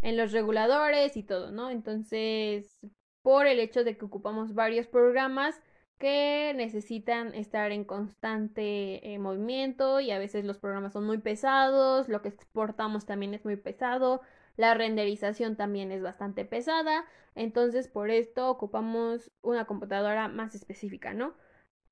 en 0.00 0.16
los 0.16 0.32
reguladores 0.32 1.16
y 1.18 1.24
todo, 1.24 1.52
¿no? 1.52 1.68
Entonces, 1.70 2.78
por 3.20 3.46
el 3.46 3.60
hecho 3.60 3.84
de 3.84 3.98
que 3.98 4.06
ocupamos 4.06 4.54
varios 4.54 4.86
programas 4.86 5.60
que 5.98 6.54
necesitan 6.56 7.34
estar 7.34 7.70
en 7.70 7.84
constante 7.84 9.12
eh, 9.12 9.18
movimiento 9.18 10.00
y 10.00 10.10
a 10.10 10.18
veces 10.18 10.44
los 10.46 10.58
programas 10.58 10.94
son 10.94 11.04
muy 11.04 11.18
pesados, 11.18 12.08
lo 12.08 12.22
que 12.22 12.30
exportamos 12.30 13.04
también 13.04 13.34
es 13.34 13.44
muy 13.44 13.56
pesado, 13.56 14.22
la 14.56 14.74
renderización 14.74 15.56
también 15.56 15.92
es 15.92 16.02
bastante 16.02 16.44
pesada, 16.44 17.04
entonces 17.34 17.88
por 17.88 18.10
esto 18.10 18.50
ocupamos 18.50 19.30
una 19.42 19.64
computadora 19.64 20.28
más 20.28 20.54
específica, 20.54 21.14
¿no? 21.14 21.34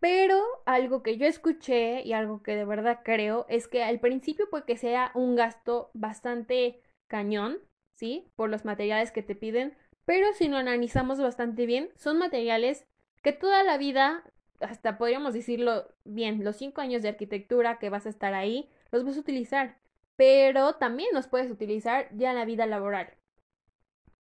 Pero 0.01 0.43
algo 0.65 1.03
que 1.03 1.19
yo 1.19 1.27
escuché 1.27 2.03
y 2.03 2.13
algo 2.15 2.43
que 2.43 2.57
de 2.57 2.65
verdad 2.65 3.01
creo 3.05 3.47
es 3.49 3.69
que 3.69 3.83
al 3.83 4.01
principio 4.01 4.49
puede 4.49 4.65
que 4.65 4.77
sea 4.77 5.11
un 5.15 5.37
gasto 5.37 5.91
bastante 5.93 6.81
cañón, 7.07 7.59
¿sí? 7.95 8.27
Por 8.35 8.49
los 8.49 8.65
materiales 8.65 9.13
que 9.13 9.23
te 9.23 9.35
piden, 9.35 9.77
pero 10.07 10.33
si 10.33 10.49
lo 10.49 10.57
analizamos 10.57 11.21
bastante 11.21 11.67
bien, 11.67 11.91
son 11.97 12.19
materiales 12.19 12.87
que 13.23 13.33
toda 13.33 13.63
la 13.63 13.77
vida, 13.77 14.25
hasta 14.61 14.99
podríamos 14.99 15.35
decirlo 15.35 15.87
bien, 16.05 16.45
los 16.45 16.57
cinco 16.57 16.81
años 16.81 17.03
de 17.03 17.11
arquitectura 17.11 17.79
que 17.79 17.91
vas 17.91 18.07
a 18.07 18.11
estar 18.11 18.35
ahí, 18.35 18.71
los 18.91 19.05
vas 19.05 19.17
a 19.17 19.21
utilizar 19.21 19.77
pero 20.21 20.75
también 20.75 21.09
los 21.15 21.29
puedes 21.29 21.51
utilizar 21.51 22.15
ya 22.15 22.33
en 22.33 22.37
la 22.37 22.45
vida 22.45 22.67
laboral. 22.67 23.17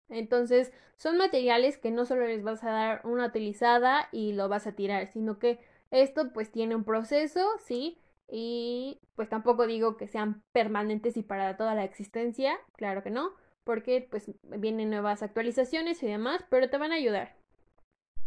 Entonces, 0.08 0.72
son 0.96 1.18
materiales 1.18 1.76
que 1.76 1.90
no 1.90 2.06
solo 2.06 2.26
les 2.26 2.42
vas 2.42 2.64
a 2.64 2.70
dar 2.70 3.00
una 3.04 3.26
utilizada 3.26 4.08
y 4.10 4.32
lo 4.32 4.48
vas 4.48 4.66
a 4.66 4.72
tirar, 4.72 5.08
sino 5.12 5.38
que 5.38 5.60
esto 5.90 6.32
pues 6.32 6.50
tiene 6.50 6.74
un 6.74 6.84
proceso, 6.84 7.46
¿sí? 7.58 7.98
Y 8.28 8.98
pues 9.14 9.28
tampoco 9.28 9.66
digo 9.66 9.98
que 9.98 10.08
sean 10.08 10.42
permanentes 10.52 11.18
y 11.18 11.22
para 11.22 11.58
toda 11.58 11.74
la 11.74 11.84
existencia, 11.84 12.58
claro 12.76 13.02
que 13.02 13.10
no, 13.10 13.32
porque 13.64 14.08
pues 14.10 14.30
vienen 14.42 14.88
nuevas 14.88 15.22
actualizaciones 15.22 16.02
y 16.02 16.06
demás, 16.06 16.42
pero 16.48 16.70
te 16.70 16.78
van 16.78 16.92
a 16.92 16.94
ayudar. 16.94 17.36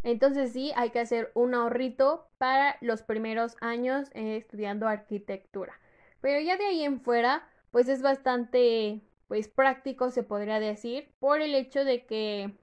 Entonces 0.03 0.53
sí, 0.53 0.71
hay 0.75 0.91
que 0.91 0.99
hacer 0.99 1.31
un 1.33 1.55
ahorrito 1.55 2.29
para 2.37 2.77
los 2.81 3.01
primeros 3.01 3.57
años 3.61 4.11
estudiando 4.13 4.87
arquitectura. 4.87 5.79
Pero 6.21 6.39
ya 6.39 6.55
de 6.55 6.67
ahí 6.67 6.83
en 6.83 7.01
fuera, 7.01 7.49
pues 7.73 7.89
es 7.89 8.03
bastante, 8.03 9.01
pues 9.27 9.47
práctico 9.47 10.11
se 10.11 10.21
podría 10.21 10.59
decir 10.59 11.09
por 11.17 11.41
el 11.41 11.55
hecho 11.55 11.83
de 11.83 12.05
que 12.05 12.53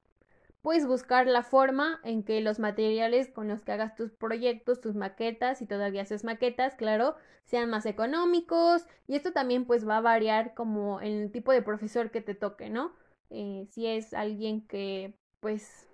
puedes 0.62 0.87
buscar 0.87 1.27
la 1.27 1.42
forma 1.42 1.99
en 2.05 2.23
que 2.23 2.40
los 2.40 2.61
materiales 2.61 3.27
con 3.27 3.49
los 3.49 3.64
que 3.64 3.73
hagas 3.73 3.96
tus 3.96 4.12
proyectos, 4.12 4.81
tus 4.81 4.94
maquetas, 4.94 5.62
y 5.62 5.66
todavía 5.66 6.03
haces 6.03 6.23
maquetas, 6.23 6.77
claro, 6.77 7.16
sean 7.44 7.68
más 7.70 7.87
económicos. 7.87 8.87
Y 9.09 9.16
esto 9.16 9.33
también 9.33 9.64
pues 9.64 9.87
va 9.88 9.96
a 9.96 10.01
variar 10.01 10.55
como 10.55 11.01
en 11.01 11.23
el 11.23 11.33
tipo 11.33 11.51
de 11.51 11.62
profesor 11.62 12.12
que 12.12 12.20
te 12.20 12.37
toque, 12.37 12.70
¿no? 12.70 12.92
Eh, 13.31 13.66
si 13.73 13.88
es 13.88 14.14
alguien 14.14 14.64
que 14.64 15.18
pues 15.40 15.88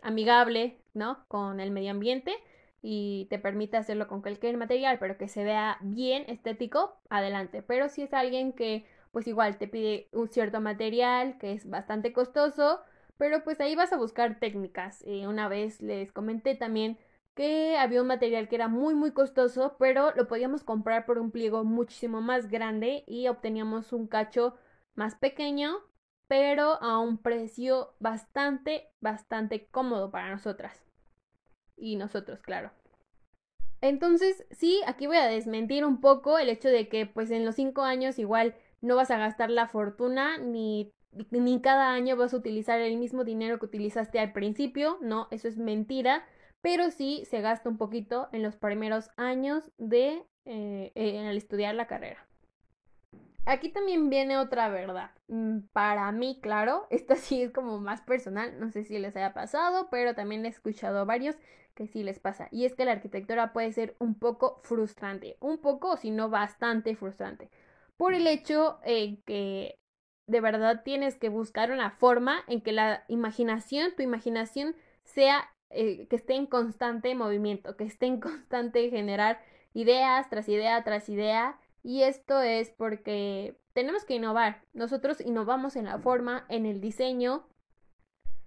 amigable, 0.00 0.78
¿no? 0.94 1.26
Con 1.28 1.60
el 1.60 1.72
medio 1.72 1.90
ambiente 1.90 2.34
y 2.82 3.26
te 3.30 3.38
permite 3.38 3.76
hacerlo 3.76 4.08
con 4.08 4.22
cualquier 4.22 4.56
material, 4.56 4.98
pero 4.98 5.16
que 5.16 5.28
se 5.28 5.44
vea 5.44 5.78
bien 5.80 6.24
estético, 6.28 6.96
adelante. 7.08 7.62
Pero 7.62 7.88
si 7.88 8.02
es 8.02 8.12
alguien 8.12 8.52
que 8.52 8.86
pues 9.12 9.26
igual 9.28 9.58
te 9.58 9.68
pide 9.68 10.08
un 10.12 10.28
cierto 10.28 10.60
material 10.60 11.38
que 11.38 11.52
es 11.52 11.68
bastante 11.68 12.12
costoso, 12.12 12.80
pero 13.18 13.44
pues 13.44 13.60
ahí 13.60 13.76
vas 13.76 13.92
a 13.92 13.98
buscar 13.98 14.38
técnicas. 14.40 15.02
Eh, 15.06 15.26
una 15.28 15.48
vez 15.48 15.80
les 15.80 16.12
comenté 16.12 16.54
también 16.56 16.98
que 17.34 17.76
había 17.78 18.02
un 18.02 18.08
material 18.08 18.48
que 18.48 18.56
era 18.56 18.68
muy 18.68 18.94
muy 18.94 19.12
costoso, 19.12 19.76
pero 19.78 20.12
lo 20.16 20.26
podíamos 20.28 20.64
comprar 20.64 21.06
por 21.06 21.18
un 21.18 21.30
pliego 21.30 21.64
muchísimo 21.64 22.20
más 22.20 22.48
grande 22.48 23.04
y 23.06 23.28
obteníamos 23.28 23.92
un 23.92 24.06
cacho 24.06 24.56
más 24.94 25.14
pequeño, 25.14 25.78
pero 26.26 26.82
a 26.82 26.98
un 26.98 27.18
precio 27.18 27.94
bastante, 28.00 28.88
bastante 29.00 29.66
cómodo 29.68 30.10
para 30.10 30.30
nosotras. 30.30 30.91
Y 31.82 31.96
nosotros, 31.96 32.40
claro. 32.40 32.70
Entonces, 33.80 34.46
sí, 34.52 34.80
aquí 34.86 35.08
voy 35.08 35.16
a 35.16 35.26
desmentir 35.26 35.84
un 35.84 36.00
poco 36.00 36.38
el 36.38 36.48
hecho 36.48 36.68
de 36.68 36.88
que 36.88 37.06
pues 37.06 37.32
en 37.32 37.44
los 37.44 37.56
cinco 37.56 37.82
años 37.82 38.20
igual 38.20 38.54
no 38.80 38.94
vas 38.94 39.10
a 39.10 39.18
gastar 39.18 39.50
la 39.50 39.66
fortuna 39.66 40.38
ni 40.38 40.92
ni 41.30 41.60
cada 41.60 41.92
año 41.92 42.16
vas 42.16 42.32
a 42.32 42.36
utilizar 42.36 42.80
el 42.80 42.96
mismo 42.96 43.24
dinero 43.24 43.58
que 43.58 43.66
utilizaste 43.66 44.18
al 44.20 44.32
principio, 44.32 44.96
no, 45.02 45.26
eso 45.30 45.48
es 45.48 45.58
mentira, 45.58 46.24
pero 46.62 46.90
sí 46.90 47.24
se 47.28 47.40
gasta 47.40 47.68
un 47.68 47.76
poquito 47.76 48.28
en 48.32 48.42
los 48.42 48.56
primeros 48.56 49.10
años 49.16 49.70
de 49.76 50.24
eh, 50.46 50.92
en 50.94 51.26
el 51.26 51.36
estudiar 51.36 51.74
la 51.74 51.88
carrera. 51.88 52.26
Aquí 53.44 53.70
también 53.70 54.08
viene 54.08 54.38
otra 54.38 54.68
verdad. 54.68 55.10
Mm, 55.28 55.60
para 55.72 56.10
mí, 56.12 56.38
claro, 56.40 56.86
esta 56.90 57.16
sí 57.16 57.42
es 57.42 57.52
como 57.52 57.80
más 57.80 58.00
personal, 58.02 58.58
no 58.60 58.70
sé 58.70 58.84
si 58.84 58.98
les 58.98 59.16
haya 59.16 59.34
pasado, 59.34 59.88
pero 59.90 60.14
también 60.14 60.44
he 60.46 60.48
escuchado 60.48 61.00
a 61.00 61.04
varios 61.04 61.36
que 61.74 61.86
sí 61.86 62.02
les 62.04 62.20
pasa. 62.20 62.48
Y 62.50 62.64
es 62.64 62.74
que 62.74 62.84
la 62.84 62.92
arquitectura 62.92 63.52
puede 63.52 63.72
ser 63.72 63.96
un 63.98 64.14
poco 64.18 64.60
frustrante, 64.62 65.36
un 65.40 65.58
poco, 65.58 65.96
si 65.96 66.10
no 66.10 66.28
bastante 66.30 66.94
frustrante, 66.96 67.50
por 67.96 68.14
el 68.14 68.26
hecho 68.26 68.78
eh, 68.84 69.20
que 69.26 69.78
de 70.26 70.40
verdad 70.40 70.82
tienes 70.84 71.16
que 71.16 71.28
buscar 71.28 71.70
una 71.72 71.90
forma 71.90 72.44
en 72.46 72.60
que 72.62 72.72
la 72.72 73.04
imaginación, 73.08 73.94
tu 73.96 74.02
imaginación 74.02 74.76
sea 75.04 75.50
eh, 75.70 76.06
que 76.08 76.16
esté 76.16 76.34
en 76.34 76.46
constante 76.46 77.14
movimiento, 77.14 77.76
que 77.76 77.84
esté 77.84 78.06
en 78.06 78.20
constante 78.20 78.88
generar 78.90 79.40
ideas 79.74 80.28
tras 80.30 80.48
idea 80.48 80.84
tras 80.84 81.08
idea. 81.08 81.58
Y 81.82 82.02
esto 82.02 82.40
es 82.40 82.70
porque 82.70 83.58
tenemos 83.72 84.04
que 84.04 84.14
innovar. 84.14 84.62
Nosotros 84.72 85.20
innovamos 85.20 85.76
en 85.76 85.86
la 85.86 85.98
forma, 85.98 86.46
en 86.48 86.66
el 86.66 86.80
diseño. 86.80 87.48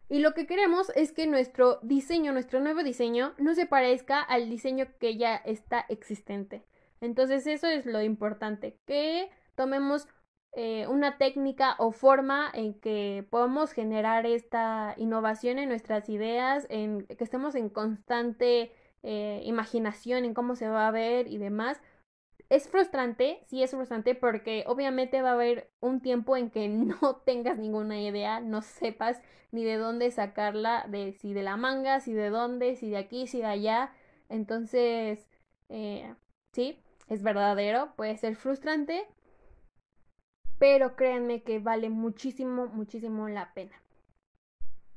Y 0.07 0.19
lo 0.19 0.33
que 0.33 0.45
queremos 0.45 0.91
es 0.95 1.11
que 1.11 1.27
nuestro 1.27 1.79
diseño, 1.81 2.31
nuestro 2.31 2.59
nuevo 2.59 2.83
diseño, 2.83 3.33
no 3.37 3.55
se 3.55 3.65
parezca 3.65 4.21
al 4.21 4.49
diseño 4.49 4.87
que 4.99 5.17
ya 5.17 5.35
está 5.35 5.85
existente. 5.89 6.63
Entonces 7.01 7.45
eso 7.47 7.67
es 7.67 7.85
lo 7.85 8.01
importante, 8.01 8.79
que 8.85 9.29
tomemos 9.55 10.07
eh, 10.53 10.87
una 10.87 11.17
técnica 11.17 11.75
o 11.79 11.91
forma 11.91 12.49
en 12.53 12.79
que 12.79 13.27
podamos 13.29 13.73
generar 13.73 14.25
esta 14.25 14.93
innovación 14.95 15.59
en 15.59 15.67
nuestras 15.67 16.07
ideas, 16.07 16.65
en 16.69 17.05
que 17.07 17.23
estemos 17.23 17.55
en 17.55 17.69
constante 17.69 18.71
eh, 19.03 19.41
imaginación 19.43 20.23
en 20.23 20.33
cómo 20.33 20.55
se 20.55 20.69
va 20.69 20.87
a 20.87 20.91
ver 20.91 21.27
y 21.27 21.37
demás. 21.37 21.81
Es 22.49 22.69
frustrante, 22.69 23.39
sí 23.47 23.63
es 23.63 23.71
frustrante 23.71 24.13
porque 24.13 24.63
obviamente 24.67 25.21
va 25.21 25.31
a 25.31 25.33
haber 25.33 25.71
un 25.79 26.01
tiempo 26.01 26.37
en 26.37 26.51
que 26.51 26.67
no 26.69 27.15
tengas 27.25 27.57
ninguna 27.57 27.99
idea, 27.99 28.39
no 28.39 28.61
sepas 28.61 29.21
ni 29.51 29.63
de 29.63 29.77
dónde 29.77 30.11
sacarla, 30.11 30.85
de 30.89 31.13
si 31.13 31.33
de 31.33 31.43
la 31.43 31.57
manga, 31.57 31.99
si 31.99 32.13
de 32.13 32.29
dónde, 32.29 32.75
si 32.75 32.89
de 32.89 32.97
aquí, 32.97 33.27
si 33.27 33.39
de 33.39 33.45
allá. 33.45 33.93
Entonces, 34.29 35.27
eh, 35.69 36.13
sí, 36.51 36.79
es 37.07 37.23
verdadero, 37.23 37.93
puede 37.95 38.17
ser 38.17 38.35
frustrante, 38.35 39.07
pero 40.59 40.95
créanme 40.95 41.43
que 41.43 41.59
vale 41.59 41.89
muchísimo, 41.89 42.67
muchísimo 42.67 43.27
la 43.29 43.53
pena. 43.53 43.81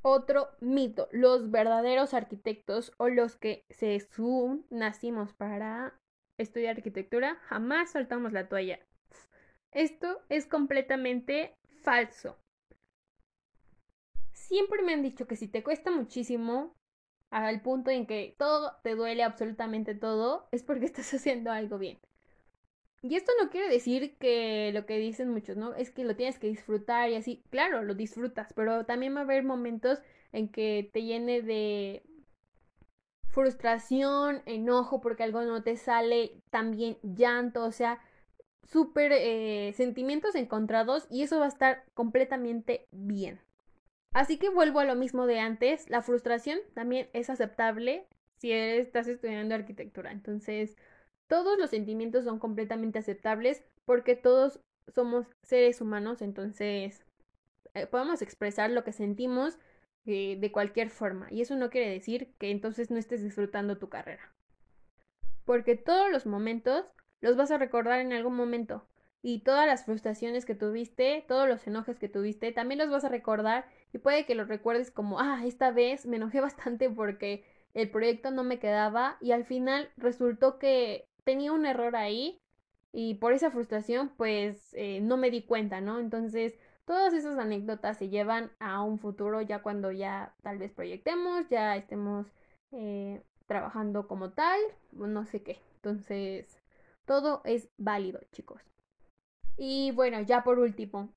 Otro 0.03 0.49
mito, 0.61 1.09
los 1.13 1.51
verdaderos 1.51 2.15
arquitectos 2.15 2.93
o 2.99 3.09
los 3.09 3.37
que 3.37 3.65
se 3.69 3.99
nacimos 4.71 5.33
para 5.35 5.99
estudiar 6.38 6.77
arquitectura, 6.77 7.37
jamás 7.48 7.92
soltamos 7.92 8.33
la 8.33 8.48
toalla. 8.48 8.81
Esto 9.72 10.20
es 10.29 10.46
completamente 10.46 11.55
falso. 11.83 12.38
Siempre 14.33 14.83
me 14.83 14.94
han 14.94 15.03
dicho 15.03 15.27
que 15.27 15.37
si 15.37 15.48
te 15.48 15.62
cuesta 15.62 15.90
muchísimo, 15.90 16.74
al 17.31 17.61
punto 17.61 17.90
en 17.90 18.07
que 18.07 18.35
todo 18.38 18.72
te 18.83 18.94
duele 18.94 19.22
absolutamente 19.22 19.94
todo, 19.94 20.48
es 20.53 20.62
porque 20.62 20.85
estás 20.87 21.12
haciendo 21.12 21.51
algo 21.51 21.79
bien. 21.79 21.98
Y 23.03 23.14
esto 23.14 23.31
no 23.40 23.51
quiere 23.51 23.68
decir 23.68 24.16
que 24.18 24.72
lo 24.72 24.85
que 24.85 24.98
dicen 24.98 25.31
muchos, 25.31 25.57
¿no? 25.57 25.74
Es 25.74 25.90
que 25.90 26.05
lo 26.05 26.16
tienes 26.16 26.38
que 26.38 26.48
disfrutar 26.48 27.11
y 27.11 27.14
así. 27.14 27.44
Claro, 27.51 27.83
lo 27.83 27.94
disfrutas, 27.94 28.53
pero 28.55 28.87
también 28.87 29.14
va 29.14 29.20
a 29.20 29.22
haber 29.22 29.44
momentos 29.44 30.01
en 30.33 30.48
que 30.48 30.90
te 30.92 31.03
llene 31.03 31.42
de 31.42 32.03
frustración, 33.38 34.42
enojo 34.46 35.01
porque 35.01 35.22
algo 35.22 35.42
no 35.42 35.62
te 35.62 35.77
sale, 35.77 36.42
también 36.51 36.98
llanto, 37.03 37.62
o 37.62 37.70
sea, 37.70 38.01
súper 38.64 39.12
eh, 39.12 39.72
sentimientos 39.77 40.35
encontrados 40.35 41.07
y 41.09 41.22
eso 41.22 41.38
va 41.38 41.44
a 41.44 41.48
estar 41.48 41.85
completamente 41.94 42.88
bien. 42.90 43.40
Así 44.12 44.38
que 44.38 44.48
vuelvo 44.48 44.81
a 44.81 44.85
lo 44.85 44.96
mismo 44.96 45.29
de 45.29 45.38
antes, 45.38 45.88
la 45.88 46.03
frustración 46.03 46.59
también 46.74 47.09
es 47.12 47.31
aceptable 47.31 48.09
si 48.38 48.51
estás 48.51 49.07
estudiando 49.07 49.55
arquitectura. 49.55 50.11
Entonces, 50.11 50.77
todos 51.29 51.57
los 51.59 51.70
sentimientos 51.70 52.24
son 52.24 52.40
completamente 52.40 52.98
aceptables 52.98 53.62
porque 53.85 54.16
todos 54.16 54.59
somos 54.92 55.29
seres 55.44 55.81
humanos, 55.81 56.22
entonces 56.22 57.05
eh, 57.74 57.87
podemos 57.87 58.20
expresar 58.20 58.70
lo 58.70 58.83
que 58.83 58.92
sentimos 58.92 59.59
de 60.09 60.53
cualquier 60.53 60.90
forma. 60.90 61.29
Y 61.31 61.42
eso 61.42 61.57
no 61.57 61.71
quiere 61.71 61.90
decir 61.90 62.35
que 62.38 62.51
entonces 62.51 62.90
no 62.90 62.99
estés 62.99 63.23
disfrutando 63.23 63.79
tu 63.79 63.88
carrera. 63.88 64.33
Porque 65.44 65.77
todos 65.77 66.11
los 66.11 66.27
momentos 66.27 66.94
los 67.21 67.37
vas 67.37 67.51
a 67.51 67.59
recordar 67.59 68.01
en 68.01 68.12
algún 68.12 68.35
momento. 68.35 68.87
Y 69.21 69.40
todas 69.40 69.66
las 69.66 69.85
frustraciones 69.85 70.44
que 70.44 70.55
tuviste, 70.55 71.25
todos 71.27 71.49
los 71.49 71.66
enojos 71.66 71.99
que 71.99 72.09
tuviste, 72.09 72.53
también 72.53 72.79
los 72.79 72.90
vas 72.90 73.05
a 73.05 73.09
recordar 73.09 73.66
y 73.92 73.99
puede 73.99 74.25
que 74.25 74.35
los 74.35 74.49
recuerdes 74.49 74.90
como, 74.90 75.18
ah, 75.18 75.42
esta 75.44 75.73
vez 75.73 76.07
me 76.07 76.16
enojé 76.16 76.40
bastante 76.40 76.88
porque 76.88 77.44
el 77.75 77.90
proyecto 77.90 78.31
no 78.31 78.44
me 78.44 78.59
quedaba 78.59 79.18
y 79.21 79.33
al 79.33 79.44
final 79.44 79.90
resultó 79.97 80.59
que 80.59 81.07
tenía 81.25 81.53
un 81.53 81.66
error 81.66 81.97
ahí 81.97 82.40
y 82.92 83.14
por 83.14 83.33
esa 83.33 83.51
frustración 83.51 84.12
pues 84.16 84.73
eh, 84.75 85.01
no 85.03 85.16
me 85.16 85.31
di 85.31 85.42
cuenta, 85.42 85.81
¿no? 85.81 85.99
Entonces 85.99 86.59
todas 86.88 87.12
esas 87.12 87.37
anécdotas 87.38 87.98
se 87.98 88.09
llevan 88.09 88.51
a 88.61 88.81
un 88.81 88.98
futuro 88.98 89.42
ya 89.42 89.61
cuando 89.61 89.92
ya 89.92 90.35
tal 90.42 90.57
vez 90.57 90.72
proyectemos, 90.72 91.46
ya 91.51 91.77
estemos 91.77 92.27
eh, 92.72 93.22
trabajando 93.46 94.09
como 94.09 94.31
tal, 94.31 94.59
no 94.92 95.27
sé 95.27 95.42
qué. 95.42 95.61
Entonces 95.74 96.62
todo 97.05 97.42
es 97.44 97.68
válido, 97.77 98.20
chicos. 98.33 98.62
Y 99.59 99.90
bueno, 99.90 100.22
ya 100.22 100.42
por 100.44 100.59
último, 100.59 101.12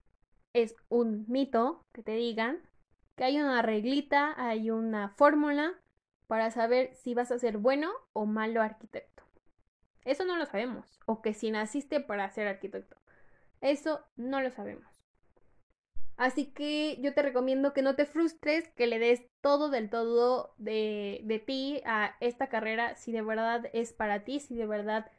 es 0.51 0.75
un 0.89 1.23
mito 1.29 1.85
que 1.93 2.03
te 2.03 2.15
digan 2.15 2.59
que 3.15 3.23
hay 3.23 3.39
una 3.39 3.61
reglita, 3.61 4.33
hay 4.35 4.71
una 4.71 5.07
fórmula 5.11 5.71
para 6.27 6.51
saber 6.51 6.93
si 6.95 7.13
vas 7.13 7.31
a 7.31 7.39
ser 7.39 7.59
bueno 7.59 7.93
o 8.11 8.25
malo 8.25 8.61
arquitecto. 8.61 9.23
Eso 10.03 10.25
no 10.25 10.35
lo 10.35 10.45
sabemos. 10.45 10.99
O 11.05 11.21
que 11.21 11.33
si 11.33 11.49
naciste 11.49 12.01
para 12.01 12.29
ser 12.29 12.49
arquitecto. 12.49 12.97
Eso 13.61 14.01
no 14.17 14.41
lo 14.41 14.51
sabemos. 14.51 14.90
Así 16.21 16.45
que 16.45 16.99
yo 17.01 17.15
te 17.15 17.23
recomiendo 17.23 17.73
que 17.73 17.81
no 17.81 17.95
te 17.95 18.05
frustres, 18.05 18.67
que 18.75 18.85
le 18.85 18.99
des 18.99 19.23
todo 19.41 19.71
del 19.71 19.89
todo 19.89 20.53
de, 20.59 21.21
de 21.23 21.39
ti 21.39 21.81
a 21.83 22.15
esta 22.19 22.47
carrera 22.47 22.95
si 22.95 23.11
de 23.11 23.23
verdad 23.23 23.71
es 23.73 23.91
para 23.91 24.23
ti, 24.23 24.39
si 24.39 24.55
de 24.55 24.67
verdad 24.67 25.09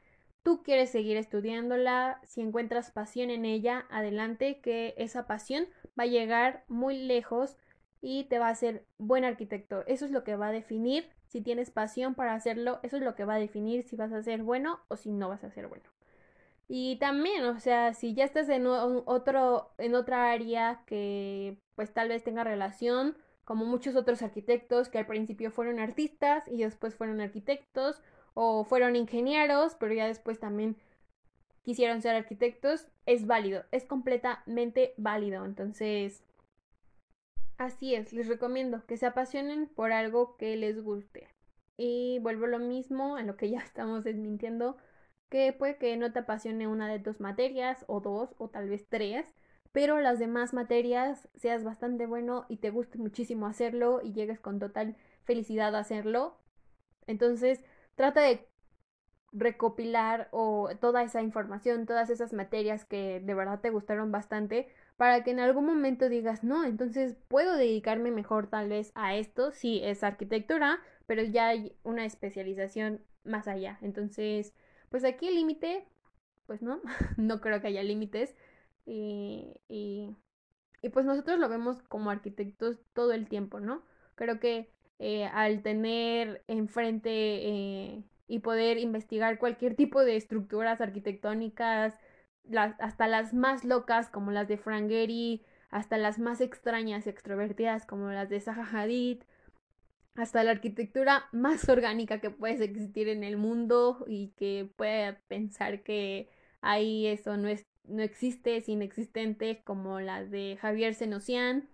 tú 0.44 0.62
quieres 0.62 0.90
seguir 0.90 1.16
estudiándola, 1.16 2.20
si 2.22 2.40
encuentras 2.40 2.92
pasión 2.92 3.30
en 3.30 3.44
ella, 3.46 3.84
adelante, 3.90 4.60
que 4.60 4.94
esa 4.96 5.26
pasión 5.26 5.66
va 5.98 6.04
a 6.04 6.06
llegar 6.06 6.62
muy 6.68 6.96
lejos 6.96 7.56
y 8.00 8.22
te 8.26 8.38
va 8.38 8.46
a 8.46 8.52
hacer 8.52 8.84
buen 8.98 9.24
arquitecto. 9.24 9.84
Eso 9.88 10.04
es 10.04 10.12
lo 10.12 10.22
que 10.22 10.36
va 10.36 10.46
a 10.46 10.52
definir 10.52 11.08
si 11.26 11.40
tienes 11.40 11.72
pasión 11.72 12.14
para 12.14 12.34
hacerlo, 12.34 12.78
eso 12.84 12.98
es 12.98 13.02
lo 13.02 13.16
que 13.16 13.24
va 13.24 13.34
a 13.34 13.40
definir 13.40 13.82
si 13.88 13.96
vas 13.96 14.12
a 14.12 14.22
ser 14.22 14.44
bueno 14.44 14.78
o 14.86 14.96
si 14.96 15.10
no 15.10 15.28
vas 15.28 15.42
a 15.42 15.50
ser 15.50 15.66
bueno. 15.66 15.84
Y 16.74 16.96
también, 16.96 17.44
o 17.44 17.60
sea, 17.60 17.92
si 17.92 18.14
ya 18.14 18.24
estás 18.24 18.48
en 18.48 18.66
otro, 18.66 19.74
en 19.76 19.94
otra 19.94 20.32
área 20.32 20.82
que 20.86 21.58
pues 21.74 21.92
tal 21.92 22.08
vez 22.08 22.24
tenga 22.24 22.44
relación, 22.44 23.14
como 23.44 23.66
muchos 23.66 23.94
otros 23.94 24.22
arquitectos 24.22 24.88
que 24.88 24.96
al 24.96 25.04
principio 25.04 25.50
fueron 25.50 25.78
artistas 25.78 26.48
y 26.48 26.62
después 26.62 26.94
fueron 26.94 27.20
arquitectos, 27.20 28.00
o 28.32 28.64
fueron 28.64 28.96
ingenieros, 28.96 29.76
pero 29.78 29.92
ya 29.92 30.06
después 30.06 30.40
también 30.40 30.78
quisieron 31.60 32.00
ser 32.00 32.14
arquitectos, 32.16 32.88
es 33.04 33.26
válido, 33.26 33.64
es 33.70 33.84
completamente 33.84 34.94
válido. 34.96 35.44
Entonces, 35.44 36.24
así 37.58 37.94
es, 37.94 38.14
les 38.14 38.28
recomiendo 38.28 38.86
que 38.86 38.96
se 38.96 39.04
apasionen 39.04 39.66
por 39.66 39.92
algo 39.92 40.38
que 40.38 40.56
les 40.56 40.82
guste. 40.82 41.28
Y 41.76 42.18
vuelvo 42.20 42.46
lo 42.46 42.60
mismo 42.60 43.16
a 43.16 43.22
lo 43.22 43.36
que 43.36 43.50
ya 43.50 43.58
estamos 43.62 44.04
desmintiendo 44.04 44.78
que 45.32 45.54
puede 45.54 45.78
que 45.78 45.96
no 45.96 46.12
te 46.12 46.18
apasione 46.18 46.68
una 46.68 46.88
de 46.88 46.98
tus 46.98 47.18
materias 47.18 47.86
o 47.88 48.00
dos 48.00 48.34
o 48.36 48.50
tal 48.50 48.68
vez 48.68 48.86
tres, 48.90 49.34
pero 49.72 49.98
las 49.98 50.18
demás 50.18 50.52
materias 50.52 51.26
seas 51.36 51.64
bastante 51.64 52.04
bueno 52.04 52.44
y 52.50 52.58
te 52.58 52.68
guste 52.68 52.98
muchísimo 52.98 53.46
hacerlo 53.46 54.02
y 54.04 54.12
llegues 54.12 54.40
con 54.40 54.58
total 54.58 54.94
felicidad 55.24 55.74
a 55.74 55.78
hacerlo. 55.78 56.36
Entonces, 57.06 57.64
trata 57.94 58.20
de 58.20 58.46
recopilar 59.32 60.28
o 60.32 60.68
toda 60.78 61.02
esa 61.02 61.22
información, 61.22 61.86
todas 61.86 62.10
esas 62.10 62.34
materias 62.34 62.84
que 62.84 63.20
de 63.20 63.34
verdad 63.34 63.60
te 63.60 63.70
gustaron 63.70 64.12
bastante 64.12 64.68
para 64.98 65.24
que 65.24 65.30
en 65.30 65.40
algún 65.40 65.64
momento 65.64 66.10
digas, 66.10 66.44
no, 66.44 66.64
entonces 66.66 67.16
puedo 67.28 67.56
dedicarme 67.56 68.10
mejor 68.10 68.48
tal 68.48 68.68
vez 68.68 68.92
a 68.94 69.16
esto, 69.16 69.50
sí, 69.50 69.80
es 69.82 70.04
arquitectura, 70.04 70.78
pero 71.06 71.22
ya 71.22 71.48
hay 71.48 71.74
una 71.84 72.04
especialización 72.04 73.00
más 73.24 73.48
allá. 73.48 73.78
Entonces, 73.80 74.52
pues 74.92 75.04
aquí 75.04 75.26
el 75.26 75.34
límite, 75.36 75.88
pues 76.46 76.62
no, 76.62 76.80
no 77.16 77.40
creo 77.40 77.60
que 77.60 77.68
haya 77.68 77.82
límites. 77.82 78.36
Y, 78.84 79.54
y, 79.68 80.16
pues 80.92 81.06
nosotros 81.06 81.38
lo 81.38 81.48
vemos 81.48 81.82
como 81.88 82.10
arquitectos 82.10 82.78
todo 82.92 83.12
el 83.12 83.28
tiempo, 83.28 83.58
¿no? 83.58 83.82
Creo 84.16 84.38
que 84.38 84.70
eh, 84.98 85.24
al 85.26 85.62
tener 85.62 86.44
enfrente 86.46 87.10
eh, 87.10 88.04
y 88.28 88.40
poder 88.40 88.78
investigar 88.78 89.38
cualquier 89.38 89.76
tipo 89.76 90.04
de 90.04 90.16
estructuras 90.16 90.80
arquitectónicas, 90.80 91.98
hasta 92.78 93.06
las 93.08 93.32
más 93.32 93.64
locas 93.64 94.10
como 94.10 94.30
las 94.30 94.48
de 94.48 94.58
Frank 94.58 94.90
hasta 95.70 95.96
las 95.96 96.18
más 96.18 96.40
extrañas 96.40 97.06
y 97.06 97.10
extrovertidas 97.10 97.86
como 97.86 98.10
las 98.10 98.28
de 98.28 98.40
Zaha 98.40 98.64
Hadid, 98.64 99.22
hasta 100.14 100.44
la 100.44 100.52
arquitectura 100.52 101.28
más 101.32 101.68
orgánica 101.68 102.20
que 102.20 102.30
puede 102.30 102.64
existir 102.64 103.08
en 103.08 103.24
el 103.24 103.36
mundo 103.36 104.04
y 104.06 104.28
que 104.36 104.70
puede 104.76 105.14
pensar 105.28 105.82
que 105.82 106.28
ahí 106.60 107.06
eso 107.06 107.36
no, 107.36 107.48
es, 107.48 107.66
no 107.84 108.02
existe, 108.02 108.56
es 108.56 108.68
inexistente, 108.68 109.62
como 109.64 110.00
las 110.00 110.30
de 110.30 110.58
Javier 110.60 110.94
Senocian, 110.94 111.68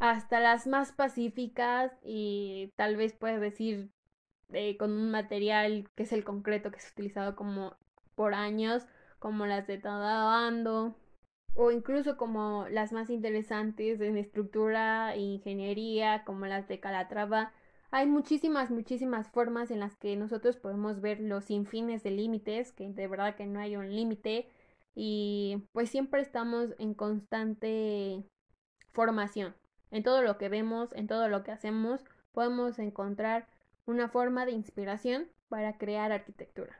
hasta 0.00 0.40
las 0.40 0.66
más 0.66 0.92
pacíficas 0.92 1.92
y 2.04 2.72
tal 2.76 2.96
vez 2.96 3.12
puedes 3.14 3.40
decir 3.40 3.90
eh, 4.52 4.76
con 4.76 4.92
un 4.92 5.10
material 5.10 5.88
que 5.94 6.04
es 6.04 6.12
el 6.12 6.24
concreto 6.24 6.70
que 6.70 6.80
se 6.80 6.88
ha 6.88 6.92
utilizado 6.92 7.36
como 7.36 7.76
por 8.14 8.34
años, 8.34 8.86
como 9.18 9.46
las 9.46 9.66
de 9.66 9.78
Tadabando, 9.78 10.96
o 11.54 11.70
incluso 11.72 12.16
como 12.16 12.66
las 12.70 12.92
más 12.92 13.10
interesantes 13.10 14.00
en 14.00 14.16
estructura 14.16 15.14
e 15.14 15.20
ingeniería, 15.20 16.24
como 16.24 16.46
las 16.46 16.68
de 16.68 16.80
Calatrava, 16.80 17.52
hay 17.90 18.06
muchísimas, 18.06 18.70
muchísimas 18.70 19.28
formas 19.28 19.70
en 19.70 19.80
las 19.80 19.96
que 19.96 20.16
nosotros 20.16 20.56
podemos 20.56 21.00
ver 21.00 21.20
los 21.20 21.50
infines 21.50 22.02
de 22.02 22.10
límites, 22.10 22.72
que 22.72 22.88
de 22.88 23.06
verdad 23.08 23.34
que 23.34 23.46
no 23.46 23.60
hay 23.60 23.76
un 23.76 23.94
límite 23.94 24.48
y 24.94 25.64
pues 25.72 25.90
siempre 25.90 26.20
estamos 26.20 26.74
en 26.78 26.92
constante 26.94 28.24
formación. 28.92 29.54
En 29.90 30.02
todo 30.02 30.22
lo 30.22 30.36
que 30.36 30.48
vemos, 30.48 30.92
en 30.92 31.06
todo 31.06 31.28
lo 31.28 31.42
que 31.44 31.52
hacemos, 31.52 32.04
podemos 32.32 32.78
encontrar 32.78 33.46
una 33.86 34.08
forma 34.08 34.44
de 34.44 34.52
inspiración 34.52 35.28
para 35.48 35.78
crear 35.78 36.12
arquitectura. 36.12 36.78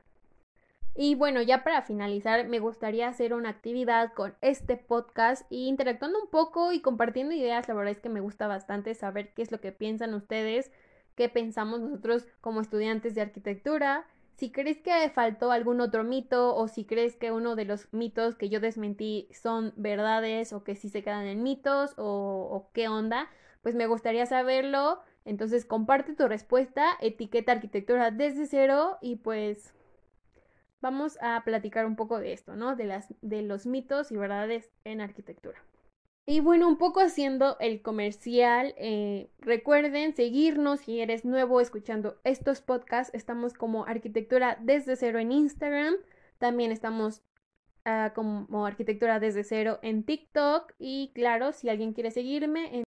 Y 0.95 1.15
bueno, 1.15 1.41
ya 1.41 1.63
para 1.63 1.81
finalizar, 1.81 2.47
me 2.47 2.59
gustaría 2.59 3.07
hacer 3.07 3.33
una 3.33 3.49
actividad 3.49 4.13
con 4.13 4.35
este 4.41 4.75
podcast 4.77 5.49
y 5.49 5.67
interactuando 5.67 6.21
un 6.21 6.29
poco 6.29 6.71
y 6.71 6.81
compartiendo 6.81 7.33
ideas. 7.33 7.67
La 7.67 7.73
verdad 7.73 7.93
es 7.93 7.99
que 7.99 8.09
me 8.09 8.19
gusta 8.19 8.47
bastante 8.47 8.93
saber 8.93 9.33
qué 9.33 9.41
es 9.41 9.51
lo 9.51 9.61
que 9.61 9.71
piensan 9.71 10.13
ustedes 10.13 10.71
qué 11.19 11.27
pensamos 11.27 11.81
nosotros 11.81 12.25
como 12.39 12.61
estudiantes 12.61 13.13
de 13.13 13.19
arquitectura, 13.19 14.05
si 14.37 14.53
crees 14.53 14.77
que 14.77 15.09
faltó 15.09 15.51
algún 15.51 15.81
otro 15.81 16.05
mito 16.05 16.55
o 16.55 16.69
si 16.69 16.85
crees 16.85 17.17
que 17.17 17.33
uno 17.33 17.57
de 17.57 17.65
los 17.65 17.93
mitos 17.93 18.35
que 18.35 18.47
yo 18.47 18.61
desmentí 18.61 19.27
son 19.33 19.73
verdades 19.75 20.53
o 20.53 20.63
que 20.63 20.77
sí 20.77 20.87
se 20.87 21.03
quedan 21.03 21.25
en 21.25 21.43
mitos 21.43 21.93
o, 21.97 22.69
qué 22.71 22.87
onda, 22.87 23.27
pues 23.61 23.75
me 23.75 23.85
gustaría 23.85 24.25
saberlo. 24.27 25.01
Entonces 25.25 25.65
comparte 25.65 26.15
tu 26.15 26.25
respuesta, 26.25 26.87
etiqueta 27.01 27.51
arquitectura 27.51 28.11
desde 28.11 28.45
cero 28.45 28.97
y 29.01 29.17
pues 29.17 29.73
vamos 30.79 31.17
a 31.21 31.43
platicar 31.43 31.85
un 31.85 31.97
poco 31.97 32.17
de 32.17 32.31
esto, 32.31 32.55
¿no? 32.55 32.77
De, 32.77 32.85
las, 32.85 33.13
de 33.21 33.41
los 33.41 33.65
mitos 33.65 34.09
y 34.13 34.15
verdades 34.15 34.71
en 34.85 35.01
arquitectura. 35.01 35.61
Y 36.29 36.41
bueno, 36.41 36.67
un 36.67 36.77
poco 36.77 36.99
haciendo 36.99 37.57
el 37.59 37.81
comercial, 37.81 38.75
eh, 38.77 39.31
recuerden 39.39 40.15
seguirnos 40.15 40.81
si 40.81 41.01
eres 41.01 41.25
nuevo 41.25 41.59
escuchando 41.59 42.19
estos 42.23 42.61
podcasts. 42.61 43.11
Estamos 43.15 43.55
como 43.55 43.87
Arquitectura 43.87 44.55
desde 44.61 44.95
cero 44.95 45.17
en 45.17 45.31
Instagram. 45.31 45.95
También 46.37 46.71
estamos 46.71 47.23
ah, 47.83 48.11
como 48.13 48.67
Arquitectura 48.67 49.19
desde 49.19 49.43
cero 49.43 49.79
en 49.81 50.03
TikTok. 50.03 50.71
Y 50.77 51.11
claro, 51.15 51.51
si 51.51 51.67
alguien 51.67 51.93
quiere 51.93 52.11
seguirme 52.11 52.77
en... 52.77 52.83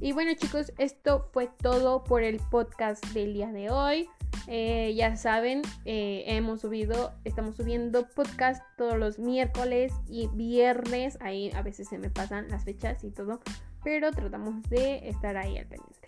Y 0.00 0.12
bueno 0.12 0.32
chicos, 0.34 0.72
esto 0.78 1.28
fue 1.34 1.46
todo 1.46 2.04
por 2.04 2.22
el 2.22 2.40
podcast 2.50 3.04
del 3.08 3.34
día 3.34 3.52
de 3.52 3.68
hoy. 3.68 4.08
Eh, 4.46 4.94
ya 4.94 5.16
saben, 5.16 5.62
eh, 5.84 6.24
hemos 6.26 6.60
subido, 6.60 7.12
estamos 7.24 7.56
subiendo 7.56 8.08
podcast 8.08 8.62
todos 8.76 8.96
los 8.96 9.18
miércoles 9.18 9.92
y 10.08 10.28
viernes. 10.28 11.18
Ahí 11.20 11.50
a 11.54 11.62
veces 11.62 11.88
se 11.88 11.98
me 11.98 12.10
pasan 12.10 12.48
las 12.48 12.64
fechas 12.64 13.02
y 13.04 13.10
todo, 13.10 13.40
pero 13.82 14.10
tratamos 14.12 14.62
de 14.68 15.08
estar 15.08 15.36
ahí 15.36 15.58
al 15.58 15.66
pendiente. 15.66 16.00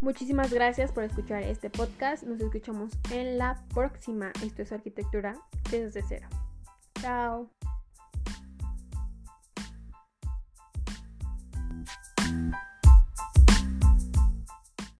Muchísimas 0.00 0.50
gracias 0.52 0.92
por 0.92 1.04
escuchar 1.04 1.42
este 1.42 1.68
podcast. 1.68 2.22
Nos 2.22 2.40
escuchamos 2.40 2.92
en 3.12 3.36
la 3.36 3.62
próxima. 3.74 4.32
Esto 4.42 4.62
es 4.62 4.72
Arquitectura 4.72 5.36
desde 5.70 6.02
cero. 6.08 6.28
Chao. 7.00 7.50